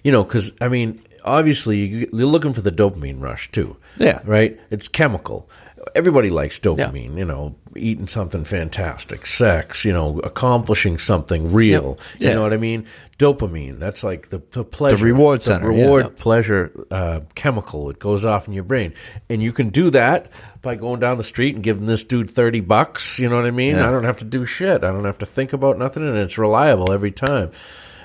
[0.02, 3.76] you know, because I mean, obviously you- you're looking for the dopamine rush too.
[3.98, 4.20] Yeah.
[4.24, 4.58] right.
[4.70, 5.48] It's chemical.
[5.94, 7.12] Everybody likes dopamine.
[7.12, 7.18] Yeah.
[7.20, 9.84] You know, eating something fantastic, sex.
[9.84, 11.98] You know, accomplishing something real.
[12.18, 12.34] You Yeah.
[12.34, 12.86] know what I mean?
[13.18, 13.78] Dopamine.
[13.78, 15.82] That's like the the pleasure, the reward the center, yeah.
[15.82, 16.16] reward Yep.
[16.16, 17.90] pleasure uh, chemical.
[17.90, 18.94] It goes off in your brain,
[19.28, 20.26] and you can do that
[20.62, 23.18] by going down the street and giving this dude thirty bucks.
[23.18, 23.74] You know what I mean?
[23.74, 23.88] Yeah.
[23.88, 24.84] I don't have to do shit.
[24.84, 27.50] I don't have to think about nothing, and it's reliable every time.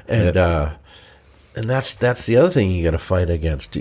[0.07, 0.73] And uh,
[1.55, 3.77] and that's that's the other thing you got to fight against.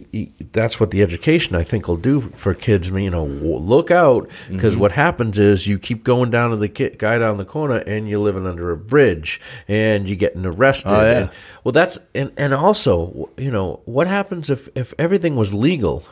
[0.53, 2.89] That's what the education I think will do for kids.
[2.91, 4.81] You know, look out because Mm-hmm.
[4.81, 8.19] what happens is you keep going down to the guy down the corner and you're
[8.19, 10.93] living under a bridge and you're getting arrested.
[10.93, 11.19] Oh, yeah.
[11.19, 11.31] And-
[11.65, 16.03] well, that's and and also you know what happens if if everything was legal,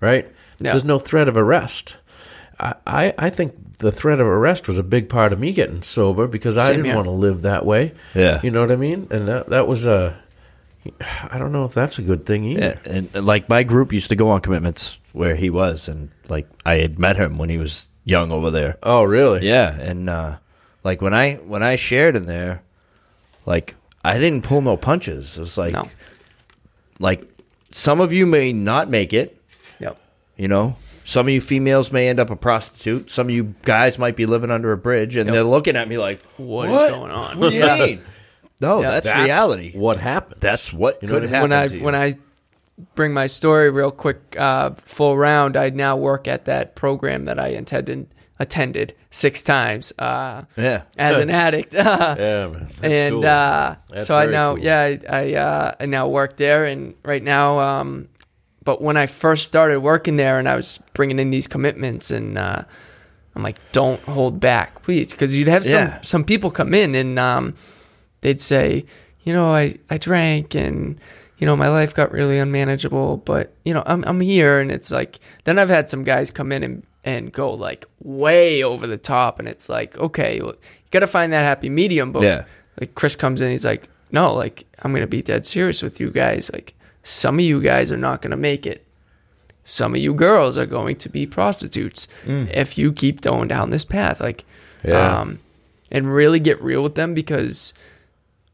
[0.00, 0.26] right?
[0.58, 0.72] Yeah.
[0.72, 1.96] There's no threat of arrest.
[2.58, 5.82] I, I, I think the threat of arrest was a big part of me getting
[5.82, 6.94] sober because I Same didn't here.
[6.96, 7.92] want to live that way.
[8.14, 8.40] Yeah.
[8.42, 9.06] You know what I mean?
[9.10, 10.18] And that that was a
[11.30, 12.80] I don't know if that's a good thing either.
[12.84, 16.10] Yeah, and, and, like my group used to go on commitments where he was, and
[16.28, 18.78] like I had met him when he was young over there.
[18.82, 19.46] Oh, really?
[19.46, 20.38] Yeah, and uh,
[20.84, 22.62] like when I when I shared in there,
[23.44, 25.36] like I didn't pull no punches.
[25.36, 25.88] It was like, No.
[26.98, 27.22] like
[27.70, 29.37] some of you may not make it.
[30.38, 33.10] You know, some of you females may end up a prostitute.
[33.10, 35.34] Some of you guys might be living under a bridge, and Yep.
[35.34, 38.00] they're looking at me like, What "What is going on?" What do you mean?"
[38.60, 38.90] No, Yeah.
[39.00, 39.72] that's, reality.
[39.76, 40.40] What happened?
[40.40, 41.50] That's what You know could what I mean?
[41.50, 41.84] happen when I to you.
[41.84, 42.14] when I
[42.94, 47.38] bring my story real quick, uh, full round, I now work at that program that
[47.38, 48.06] I intended
[48.40, 51.74] attended six times uh, yeah, as an addict.
[51.74, 52.68] Yeah, man.
[52.80, 53.26] That's and cool.
[53.26, 54.62] uh, That's so I now, cool.
[54.64, 58.08] yeah, I I, uh, I now work there, and right now, um,
[58.68, 62.36] but when I first started working there, and I was bringing in these commitments, and
[62.36, 62.64] uh,
[63.34, 66.00] I'm like, don't hold back, please, because you'd have some Yeah.
[66.02, 67.54] some people come in, and um,
[68.20, 68.84] they'd say,
[69.24, 71.00] you know, I I drank, and
[71.38, 74.90] you know, my life got really unmanageable, but you know, I'm I'm here, and it's
[74.90, 78.98] like, then I've had some guys come in and and go like way over the
[78.98, 82.44] top, and it's like, okay, well, you got to find that happy medium, but Yeah.
[82.78, 86.10] like Chris comes in, he's like, no, like I'm gonna be dead serious with you
[86.10, 86.50] guys.
[86.52, 86.74] Like
[87.08, 88.84] some of you guys are not gonna make it.
[89.64, 93.84] Some of you girls are going to be prostitutes if you keep going down this
[93.84, 94.20] path.
[94.20, 94.44] Like,
[94.82, 95.20] Yeah.
[95.20, 95.40] um,
[95.90, 97.74] and really get real with them because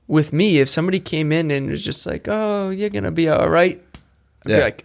[0.09, 3.49] with me, if somebody came in and was just like, oh, you're gonna be all
[3.49, 3.81] right,
[4.45, 4.57] I'd Yeah.
[4.59, 4.85] be like,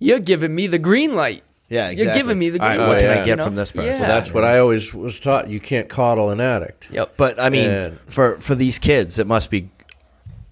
[0.00, 1.42] you're giving me the green light.
[1.68, 3.44] yeah, You're giving me the All right, green what light, can I get You know?
[3.44, 3.90] from this person?
[3.92, 3.98] Yeah.
[3.98, 5.48] So that's what I always was taught.
[5.50, 6.88] You can't coddle an addict.
[6.90, 7.14] Yep.
[7.16, 9.68] But I mean, And- for for these kids, it must be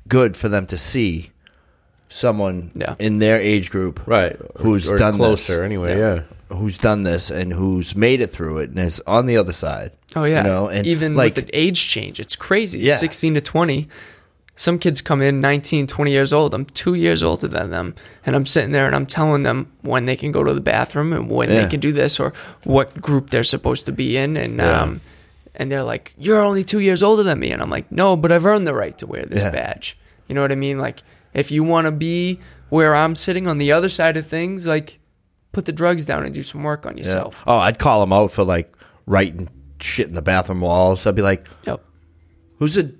[0.09, 1.31] good for them to see
[2.09, 2.95] someone Yeah.
[2.99, 4.37] in their age group, Right.
[4.59, 5.19] Who's or done this.
[5.19, 6.15] closer anyway, Yeah.
[6.51, 6.57] yeah.
[6.57, 9.91] who's done this and who's made it through it and is on the other side.
[10.15, 12.79] Oh yeah, you know, and even like with the age change, it's crazy.
[12.79, 12.97] Yeah.
[12.97, 13.89] 16 to 20.
[14.59, 16.55] Some kids come in 19, 20 years old.
[16.55, 17.95] I'm two years older than them,
[18.25, 21.13] and I'm sitting there and I'm telling them when they can go to the bathroom
[21.13, 21.63] and when Yeah.
[21.65, 22.33] they can do this or
[22.65, 25.01] what group they're supposed to be in, and um,
[25.57, 28.31] and they're like, "You're only two years older than me," and I'm like, "No, but
[28.33, 29.99] I've earned the right to wear this badge."
[30.29, 30.79] You know what I mean?
[30.79, 31.03] Like,
[31.37, 34.99] if you want to be where I'm sitting on the other side of things, like,
[35.53, 37.05] put the drugs down and do some work on Yeah.
[37.05, 37.45] yourself.
[37.47, 38.75] Oh, I'd call them out for like
[39.07, 39.49] writing
[39.81, 41.07] shit in the bathroom walls.
[41.07, 41.81] I'd be like, Yep.
[42.59, 42.91] "Who's a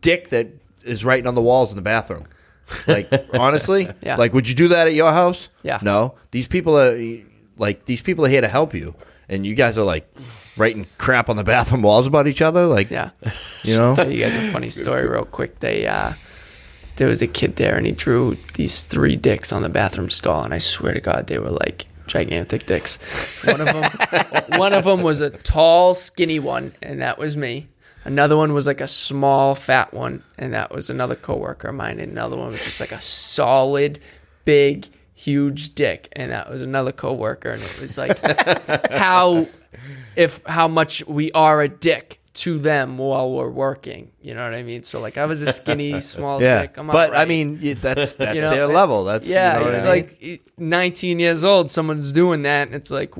[0.00, 0.48] dick that
[0.84, 2.24] is writing on the walls in the bathroom?"
[2.86, 4.16] Like honestly, Yeah.
[4.16, 5.48] like would you do that at your house?
[5.62, 5.78] Yeah.
[5.82, 6.14] No.
[6.30, 6.96] These people are
[7.58, 8.94] like these people are here to help you,
[9.28, 10.10] and you guys are like
[10.56, 12.66] writing crap on the bathroom walls about each other.
[12.66, 13.10] Like, Yeah.
[13.64, 15.58] you know, tell you guys a funny story real quick.
[15.58, 16.12] They uh
[17.00, 20.44] there was a kid there and he drew these three dicks on the bathroom stall
[20.44, 22.98] and I swear to God they were like gigantic dicks.
[23.42, 27.68] One of them one of them was a tall skinny one and that was me.
[28.04, 32.00] Another one was like a small fat one and that was another coworker of mine
[32.00, 33.98] and another one was just like a solid
[34.44, 38.18] big huge dick and that was another coworker and it was like
[38.90, 39.46] how
[40.16, 44.10] if how much we are a dick to them while we're working.
[44.22, 44.82] You know what I mean?
[44.82, 46.62] So like I was a skinny, small yeah.
[46.62, 46.78] dick.
[46.78, 49.04] I'm but I mean, that's that's You know, their level.
[49.04, 49.86] That's yeah, you know what I mean?
[50.20, 53.14] like 19 years old, someone's doing that, and it's like,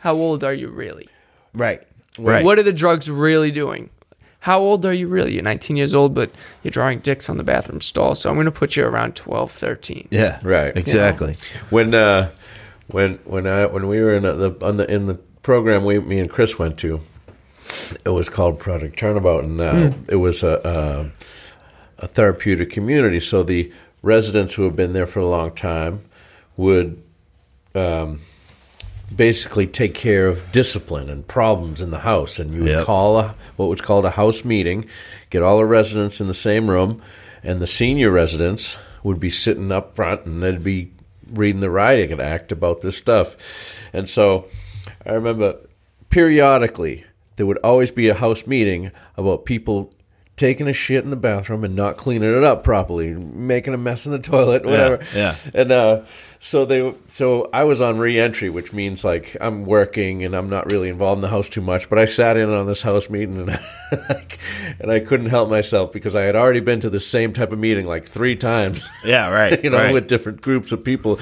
[0.00, 1.08] how old are you really?
[1.52, 1.82] right,
[2.18, 2.44] right.
[2.44, 3.90] What are the drugs really doing?
[4.40, 5.34] How old are you really?
[5.34, 6.30] You're 19 years old, but
[6.62, 8.14] you're drawing dicks on the bathroom stall.
[8.14, 10.08] So I'm going to put you around 12, 13.
[10.10, 10.74] Yeah, Right.
[10.74, 11.36] Exactly.
[11.68, 12.30] When uh,
[12.86, 16.18] when when I when we were in the on the in the program we me
[16.18, 17.00] and Chris went to,
[18.04, 23.20] it was called Project Turnabout, and uh, it was a, a a therapeutic community.
[23.20, 23.70] So the
[24.02, 26.02] residents who have been there for a long time
[26.56, 27.02] would
[27.74, 28.20] um,
[29.14, 32.86] basically take care of discipline and problems in the house, and you would Yep.
[32.86, 34.86] call a, what was called a house meeting,
[35.28, 37.02] get all the residents in the same room,
[37.42, 40.90] and the senior residents would be sitting up front, and they'd be
[41.30, 43.36] reading the riot act about this stuff,
[43.92, 44.46] and so
[45.06, 45.56] I remember
[46.08, 47.04] periodically
[47.40, 49.94] there would always be a house meeting about people
[50.36, 54.04] taking a shit in the bathroom and not cleaning it up properly, making a mess
[54.04, 55.02] in the toilet, whatever.
[55.14, 55.34] yeah.
[55.54, 56.02] And uh,
[56.38, 60.70] so they, so I was on re-entry, which means like I'm working and I'm not
[60.70, 61.88] really involved in the house too much.
[61.88, 63.58] But I sat in on this house meeting and
[64.80, 67.58] and I couldn't help myself because I had already been to the same type of
[67.58, 68.86] meeting like three times.
[69.02, 69.64] Yeah, right.
[69.64, 69.94] you know, right.
[69.94, 71.18] with different groups of people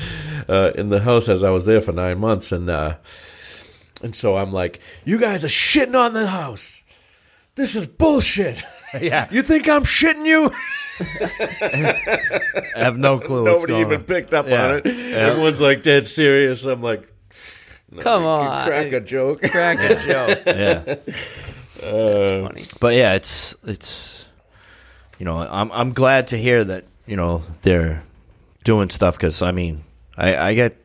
[0.49, 2.97] uh, in the house as I was there for nine months, and uh,
[4.03, 6.81] and so I'm like, you guys are shitting on the house.
[7.55, 8.65] This is bullshit.
[9.01, 9.27] yeah.
[9.31, 10.51] You think I'm shitting you?
[11.01, 13.45] I have no clue.
[13.45, 14.05] what's Nobody going even on.
[14.05, 14.67] picked up Yeah.
[14.69, 14.87] on it.
[14.87, 16.65] Everyone's like dead serious.
[16.65, 17.13] I'm like,
[18.01, 18.67] Come on.
[18.67, 19.43] crack a joke.
[19.51, 20.43] Crack a joke.
[20.47, 20.79] Yeah.
[20.85, 22.67] That's uh, funny.
[22.81, 24.27] but yeah, it's it's
[25.19, 28.03] you know I'm I'm glad to hear that you know they're
[28.65, 29.85] doing stuff because I mean
[30.17, 30.77] I I get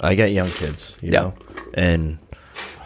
[0.00, 1.20] I get young kids you Yeah.
[1.22, 1.34] know
[1.74, 2.18] and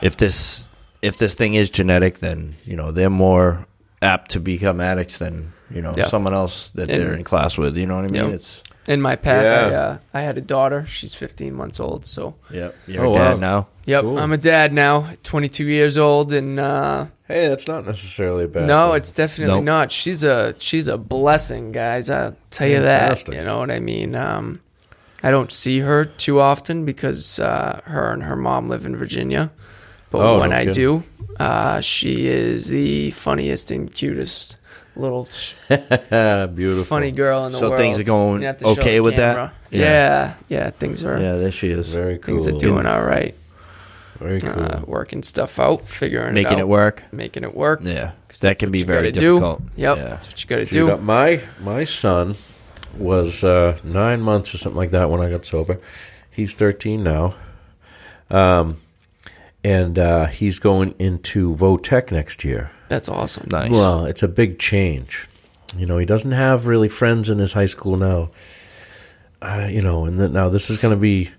[0.03, 0.69] if this
[1.01, 3.67] if this thing is genetic then you know they're more
[4.03, 6.07] apt to become addicts than you know Yeah.
[6.07, 8.35] someone else that And- they're in class with you know what I mean Yeah.
[8.35, 10.85] it's In my path, I, uh, I had a daughter.
[10.89, 12.05] She's 15 months old.
[12.05, 13.39] So, yeah you're Oh, a dad wow.
[13.39, 14.19] now yep, Cool.
[14.19, 18.67] I'm a dad now, 22 years old, and uh, Hey, that's not necessarily bad.
[18.67, 18.97] no, thing.
[18.97, 19.65] it's definitely Nope.
[19.65, 19.93] not.
[19.93, 22.11] She's a she's a blessing, guys.
[22.11, 23.35] I'll tell you Fantastic.
[23.35, 23.39] that.
[23.39, 24.17] You know what I mean?
[24.17, 24.61] Um,
[25.23, 29.53] I don't see her too often because uh, her and her mom live in Virginia.
[30.13, 31.03] But Oh, when no I do,
[31.41, 34.57] uh, she is the funniest and cutest
[34.95, 36.85] little ch- beautiful.
[36.85, 37.79] funny girl in the So world.
[37.79, 39.53] things are going You have to show okay the with that?
[39.71, 39.81] Yeah.
[39.81, 40.35] Yeah.
[40.49, 42.37] yeah, Things are yeah there she is Very cool.
[42.39, 43.35] things are doing all right.
[44.21, 44.53] Very cool.
[44.63, 47.81] Uh, working stuff out, figuring making it it work making it work.
[47.83, 49.31] yeah Because that can be very gotta do.
[49.35, 50.93] difficult Yep, yeah that's what you got to Dude, do.
[50.93, 52.35] uh, my my son
[52.99, 55.81] was uh, nine months or something like that when I got sober.
[56.31, 57.35] He's thirteen now,
[58.31, 58.77] um,
[59.65, 62.71] and uh, he's going into Votech next year.
[62.89, 63.47] That's awesome.
[63.51, 65.29] nice Well, it's a big change.
[65.77, 68.31] You know, he doesn't have really friends in his high school now.
[69.41, 71.31] Uh, you know, and then now this is going to be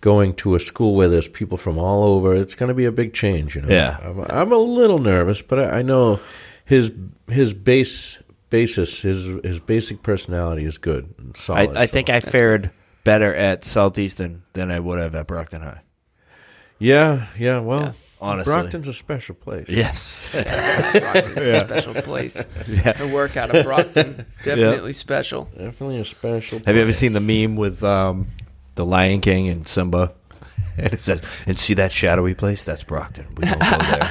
[0.00, 2.34] going to a school where there's people from all over.
[2.34, 3.54] It's going to be a big change.
[3.56, 3.98] You know, Yeah.
[4.02, 6.20] I'm, I'm a little nervous, but I, I know
[6.64, 6.92] his
[7.28, 8.18] his base
[8.50, 11.76] basis, his his basic personality is good, and I, solid.
[11.76, 12.70] I so- think I fared
[13.04, 15.80] better at Southeastern than I would have at Brockton High.
[16.78, 17.60] Yeah, yeah.
[17.60, 17.92] Well, Yeah.
[18.18, 18.50] Honestly.
[18.54, 19.68] Brockton's a special place.
[19.68, 20.30] Yes.
[20.32, 22.46] Brockton's a special place.
[22.66, 22.92] Yeah.
[22.92, 25.44] The work out of Brockton, definitely special.
[25.56, 26.58] definitely a special.
[26.60, 26.66] Place.
[26.66, 28.28] Have you ever seen the meme with um,
[28.74, 30.12] the Lion King and Simba?
[30.78, 32.62] And it says, "And see that shadowy place?
[32.64, 33.26] That's Brockton.
[33.38, 34.08] We don't go there."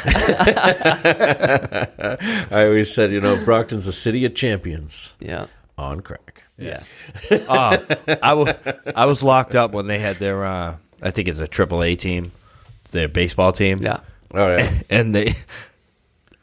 [2.52, 5.46] I always said, you know, Brockton's the city of champions Yeah.
[5.78, 6.44] on crack.
[6.58, 7.12] Yes.
[7.50, 8.56] I was
[8.96, 11.96] I was locked up when they had their uh, I think it's a triple A
[11.96, 12.32] team,
[12.96, 13.78] their baseball team.
[13.82, 14.00] Yeah.
[14.34, 14.70] Oh yeah.
[14.90, 15.34] and they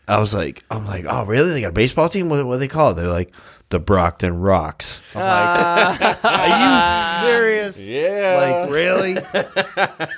[0.09, 1.51] I was like I'm like, oh really?
[1.51, 2.29] They got a baseball team?
[2.29, 2.97] What what are they called?
[2.97, 3.33] They're like
[3.71, 5.01] the Brockton Rox.
[5.17, 7.79] I'm like, are you serious?
[7.79, 8.61] Yeah.
[8.63, 9.15] Like really?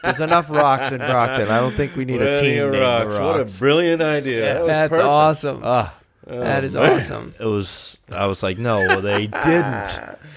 [0.03, 1.49] There's enough rocks in Brockton.
[1.49, 3.15] I don't think we need a Plenty team of named rocks.
[3.15, 3.59] What a Rocks.
[3.61, 4.41] brilliant idea.
[4.43, 5.09] That was That's perfect.
[5.09, 5.61] awesome.
[5.63, 5.95] Ah,
[6.27, 6.93] that is man.
[6.95, 7.35] awesome.
[7.39, 7.99] it was.
[8.11, 9.89] I was like, no, they didn't.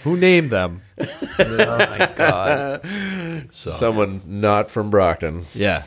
[0.04, 0.82] Who named them?
[1.40, 2.82] Oh my god.
[3.52, 5.46] So Someone not from Brockton.
[5.54, 5.84] yeah.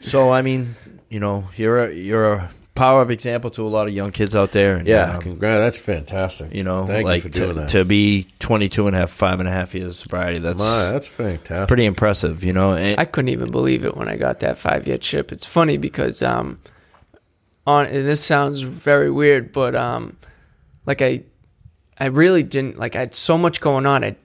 [0.00, 0.74] so I mean,
[1.10, 4.34] you know, you're a, you're a power of example to a lot of young kids
[4.34, 4.76] out there.
[4.76, 5.58] And, Yeah, um, congrats.
[5.60, 6.54] That's fantastic.
[6.54, 7.68] you know, thank like you for doing to, that.
[7.70, 10.38] to be 22 and have five and a half years of sobriety.
[10.38, 11.68] That's My, that's fantastic.
[11.68, 12.42] pretty impressive.
[12.42, 15.32] You know, and, I couldn't even believe it when I got that five year chip.
[15.32, 16.58] It's funny because um
[17.66, 20.16] on and this sounds very weird, but um
[20.86, 21.22] like I
[21.98, 24.04] I really didn't like I had so much going on.
[24.04, 24.16] I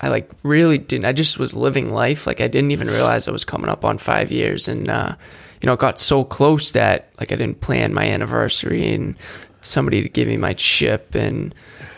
[0.00, 2.26] I like really didn't I just was living life.
[2.26, 5.16] Like I didn't even realize I was coming up on five years and uh
[5.60, 9.16] you know, got so close that like I didn't plan my anniversary and
[9.62, 11.54] somebody to give me my chip and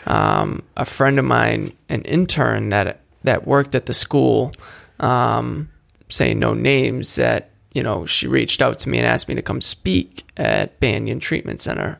[0.07, 4.53] um, a friend of mine, an intern that that worked at the school,
[4.99, 5.69] um,
[6.09, 9.41] saying no names, that you know she reached out to me and asked me to
[9.41, 11.99] come speak at Banyan Treatment Center.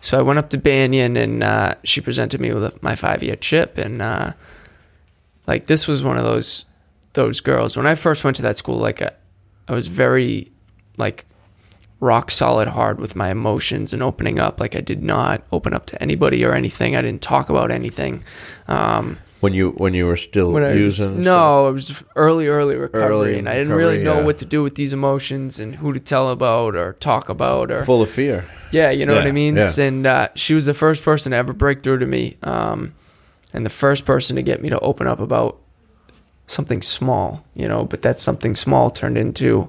[0.00, 3.36] So I went up to Banyan and uh, she presented me with my five year
[3.36, 4.32] chip and uh,
[5.46, 6.66] like this was one of those
[7.14, 7.76] those girls.
[7.76, 9.10] When I first went to that school, like I,
[9.66, 10.52] I was very
[10.98, 11.24] like
[12.00, 14.60] rock solid hard with my emotions and opening up.
[14.60, 16.94] Like I did not open up to anybody or anything.
[16.94, 18.22] I didn't talk about anything.
[18.68, 21.22] Um, when you when you were still when I- using.
[21.22, 21.24] stuff?
[21.24, 24.24] no, it was early, early recovery, Early and I didn't really know yeah.
[24.24, 27.84] what to do with these emotions and who to tell about or talk about or
[27.84, 28.44] full of fear.
[28.72, 29.56] yeah, you know what I mean.
[29.56, 29.70] yeah.
[29.78, 32.94] And uh, she was the first person to ever break through to me, um,
[33.54, 35.58] and the first person to get me to open up about
[36.46, 37.84] something small, you know.
[37.84, 39.68] But that something small turned into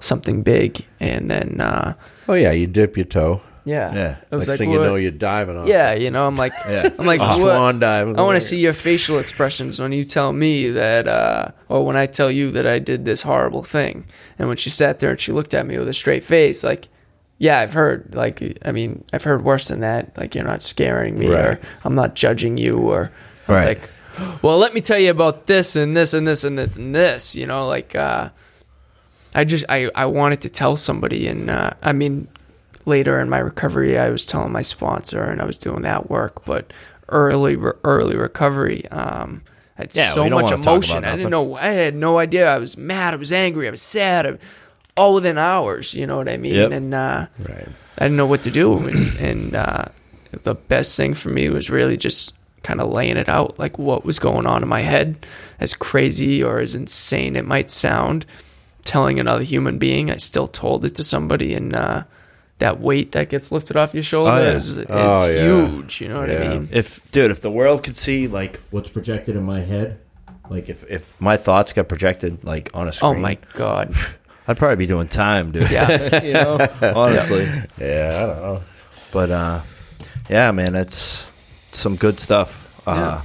[0.00, 1.94] something big, and then uh,
[2.28, 3.42] Oh yeah, you dip your toe.
[3.64, 3.94] Yeah.
[3.94, 4.16] Yeah.
[4.30, 5.66] It was Next like, thing you what- know, you're diving off.
[5.68, 6.88] yeah, you know, I'm like, Yeah.
[6.98, 7.36] I'm like, A what?
[7.40, 8.08] swan dive.
[8.18, 11.96] I want to see your facial expressions when you tell me that, uh, or when
[11.96, 14.06] I tell you that I did this horrible thing.
[14.38, 16.88] And when she sat there and she looked at me with a straight face, like,
[17.38, 20.16] yeah, I've heard, like, I mean, I've heard worse than that.
[20.18, 21.44] Like, you're not scaring me, Right.
[21.44, 23.10] or I'm not judging you, or
[23.48, 23.78] I was Right.
[23.80, 26.94] like, well, let me tell you about this and this and this and this and
[26.94, 27.34] this.
[27.36, 28.28] You know, like, uh,
[29.34, 32.28] I just, I, I wanted to tell somebody, and uh, I mean,
[32.86, 36.44] later in my recovery, I was telling my sponsor, and I was doing that work.
[36.44, 36.72] But
[37.08, 39.42] early, early recovery, um,
[39.78, 41.04] I had Yeah, so much emotion.
[41.04, 41.56] I didn't know.
[41.56, 42.48] I had no idea.
[42.50, 43.14] I was mad.
[43.14, 43.66] I was angry.
[43.68, 44.26] I was sad.
[44.26, 44.38] I,
[44.96, 45.94] all within hours.
[45.94, 46.54] You know what I mean?
[46.54, 46.72] Yep.
[46.72, 47.68] And uh, Right.
[47.98, 49.84] I didn't know what to do, and, and uh,
[50.42, 54.04] the best thing for me was really just kind of laying it out, like what
[54.04, 55.26] was going on in my head,
[55.58, 58.24] as crazy or as insane it might sound.
[58.84, 62.04] Telling another human being, I still told it to somebody, and uh,
[62.60, 64.56] that weight that gets lifted off your shoulders oh, yeah.
[64.56, 65.42] is, is Oh, yeah.
[65.42, 66.00] huge.
[66.00, 66.68] You know what I mean?
[66.70, 69.98] If dude, if the world could see like what's projected in my head,
[70.48, 73.16] like if if my thoughts got projected like on a screen.
[73.16, 73.94] Oh my god!
[74.48, 75.70] I'd probably be doing time, dude.
[75.70, 76.58] Yeah, you know,
[76.94, 77.44] honestly.
[77.78, 78.62] Yeah, I don't know.
[79.12, 79.60] But uh,
[80.28, 81.30] yeah, man, it's
[81.72, 82.80] some good stuff.
[82.86, 83.22] Uh, Yeah.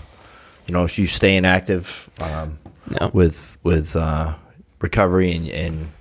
[0.67, 2.57] You know, you staying active um,
[2.89, 4.33] no, with with uh,
[4.79, 5.91] recovery and, and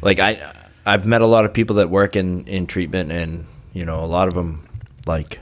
[0.00, 0.52] like I
[0.84, 4.06] I've met a lot of people that work in in treatment, and you know, a
[4.06, 4.66] lot of them
[5.06, 5.40] like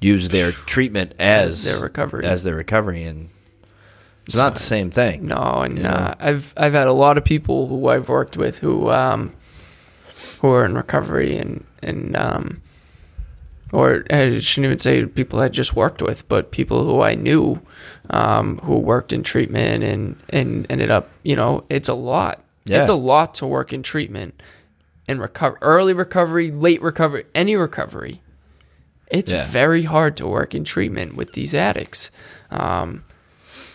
[0.00, 2.24] use their treatment as, As their recovery.
[2.24, 3.30] as their recovery, and
[4.26, 5.26] it's not the same thing.
[5.26, 5.88] No, and You know?
[5.90, 9.34] uh, I've I've had a lot of people who I've worked with who um,
[10.40, 12.60] who are in recovery and and um,
[13.72, 17.60] or I shouldn't even say people I just worked with, but people who I knew
[18.10, 22.44] um, who worked in treatment and and ended up, you know, it's a lot.
[22.66, 22.82] Yeah.
[22.82, 24.40] It's a lot to work in treatment
[25.08, 28.22] and recover early recovery, late recovery, any recovery.
[29.10, 29.46] It's Yeah.
[29.46, 32.10] very hard to work in treatment with these addicts.
[32.50, 33.04] Um,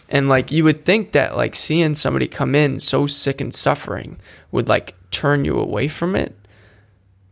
[0.10, 4.18] and like you would think that like seeing somebody come in so sick and suffering
[4.52, 6.36] would like turn you away from it.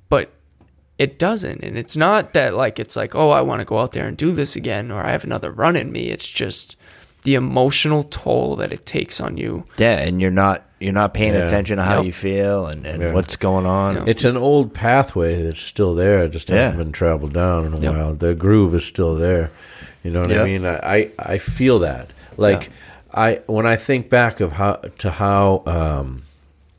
[0.10, 0.32] But
[0.98, 1.64] it doesn't.
[1.64, 4.16] And it's not that like it's like, oh, I want to go out there and
[4.18, 6.10] do this again or I have another run in me.
[6.10, 6.76] It's just
[7.26, 9.66] the emotional toll that it takes on you.
[9.78, 11.40] Yeah, and you're not you're not paying Yeah.
[11.42, 12.06] attention to how Yep.
[12.06, 13.14] you feel and, and Yeah.
[13.14, 13.96] what's going on.
[13.96, 14.04] Yeah.
[14.08, 16.24] It's an old pathway that's still there.
[16.24, 16.84] It just hasn't Yeah.
[16.84, 17.94] been traveled down in a Yep.
[17.94, 18.14] while.
[18.14, 19.52] The groove is still there.
[20.04, 20.66] You know what I mean?
[20.66, 22.10] I, I I feel that.
[22.38, 22.70] Like
[23.14, 26.24] I when I think back of how to how um,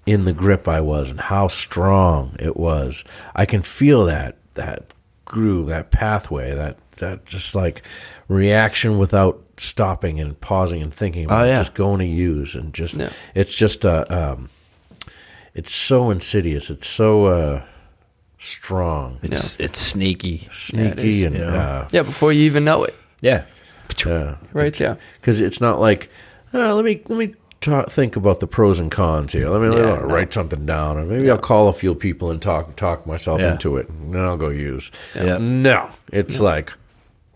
[0.04, 3.02] in the grip I was and how strong it was,
[3.34, 4.92] I can feel that that
[5.24, 7.82] groove, that pathway, that that just like
[8.28, 11.58] reaction without stopping and pausing and thinking about Oh, it, yeah.
[11.60, 13.10] just going to use and just Yeah.
[13.34, 14.48] it's just a um,
[15.54, 16.68] it's so insidious.
[16.70, 17.62] It's so uh,
[18.38, 20.48] strong, It's it's sneaky.
[20.52, 21.48] sneaky, is, and you know.
[21.48, 22.94] uh, Yeah, before you even know it.
[23.22, 23.44] Yeah.
[24.04, 26.10] yeah, Right yeah because it's not like
[26.52, 29.48] uh, let me let me ta think about the pros and cons here.
[29.48, 30.14] Let me, let me Yeah, no.
[30.14, 33.52] write something down, or maybe I'll call a few people and talk talk myself Yeah.
[33.52, 34.90] into it, and then I'll go use.
[35.14, 35.38] Yeah.
[35.38, 36.72] No, it's like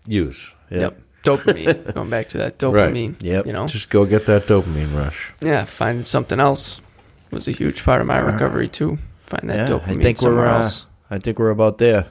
[0.05, 0.53] use.
[0.69, 0.99] Yep.
[1.23, 1.93] Dopamine.
[1.93, 3.15] Going back to that dopamine.
[3.21, 3.45] Yep.
[3.45, 3.67] You know?
[3.67, 5.31] Just go get that dopamine rush.
[5.41, 6.81] yeah, finding something else
[7.31, 8.97] was a huge part of my recovery too.
[9.27, 10.85] Find that Yeah, dopamine I think somewhere we're uh, else.
[11.09, 12.07] I think we're about there.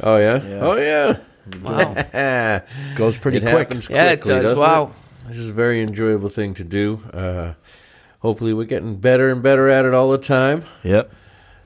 [0.00, 0.60] Oh yeah, Yeah.
[0.60, 1.16] oh yeah.
[1.62, 2.60] Wow.
[2.96, 3.68] Goes pretty it quick.
[3.68, 4.58] happens Yeah, it does.
[4.58, 4.84] Wow.
[5.24, 5.28] it?
[5.28, 7.00] This is a very enjoyable thing to do.
[7.12, 7.52] Uh,
[8.20, 10.64] hopefully, we're getting better and better at it all the time.
[10.84, 11.12] Yep.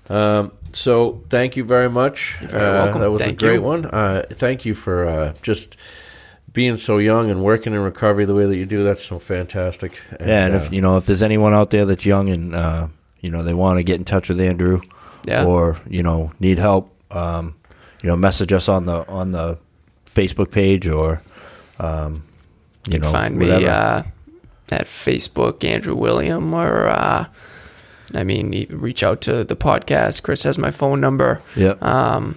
[0.09, 2.37] Um, so, thank you very much.
[2.41, 3.01] You're very Uh, welcome.
[3.01, 3.62] That was Thank a great you.
[3.62, 3.87] one.
[3.87, 5.77] Uh, thank you for uh, just
[6.57, 8.82] being so young and working in recovery the way that you do.
[8.82, 10.00] That's so fantastic.
[10.18, 12.88] yeah, and uh, if you know if there's anyone out there that's young and uh,
[13.20, 14.80] you know they want to get in touch with Andrew,
[15.24, 15.44] Yeah.
[15.44, 17.54] or you know need help, um,
[18.02, 19.59] you know message us on the on the
[20.07, 21.20] Facebook page or
[21.78, 22.24] um,
[22.88, 23.61] you You know can find whatever.
[23.61, 24.02] me uh,
[24.72, 27.26] at Facebook, Andrew William, or uh,
[28.14, 30.22] I mean, reach out to the podcast.
[30.22, 31.42] Chris has my phone number.
[31.54, 31.82] Yep.
[31.82, 32.36] Um,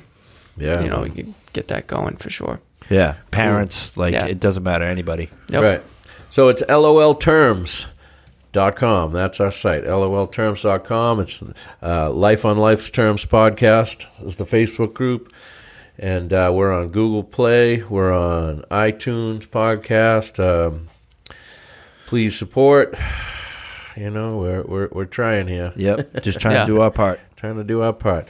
[0.58, 2.60] yeah, you know, we can get that going for sure.
[2.90, 4.26] Yeah, parents like Yeah.
[4.26, 5.30] it doesn't matter anybody.
[5.50, 5.62] Yep.
[5.64, 5.82] Right.
[6.30, 9.14] So it's lolterms.com.
[9.14, 11.20] That's our site, lolterms.com.
[11.20, 11.44] It's
[11.82, 15.34] uh, Life on Life's Terms podcast is the Facebook group.
[15.98, 17.82] And uh, we're on Google Play.
[17.84, 20.40] We're on iTunes podcast.
[20.40, 20.88] Um,
[22.08, 22.96] please support.
[23.98, 25.74] You know, we're, we're, we're trying here.
[25.76, 26.66] Yep, just trying Yeah.
[26.66, 27.20] to do our part.
[27.36, 28.30] Trying to do our part.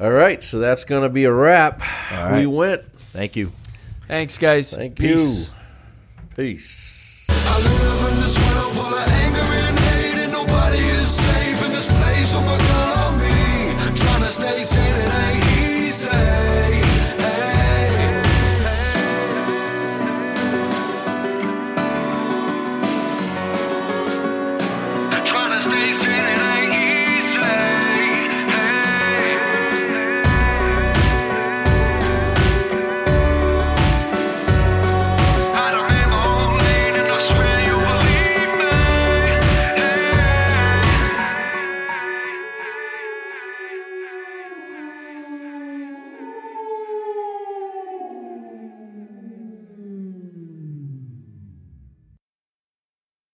[0.00, 0.42] All right.
[0.42, 1.80] So that's going to be a wrap.
[2.10, 2.82] All We went.
[3.12, 3.52] Thank you.
[4.08, 4.74] Thanks, guys.
[4.74, 5.48] Thank Peace.
[5.48, 5.54] you.
[6.36, 7.26] Peace.
[7.30, 8.01] I live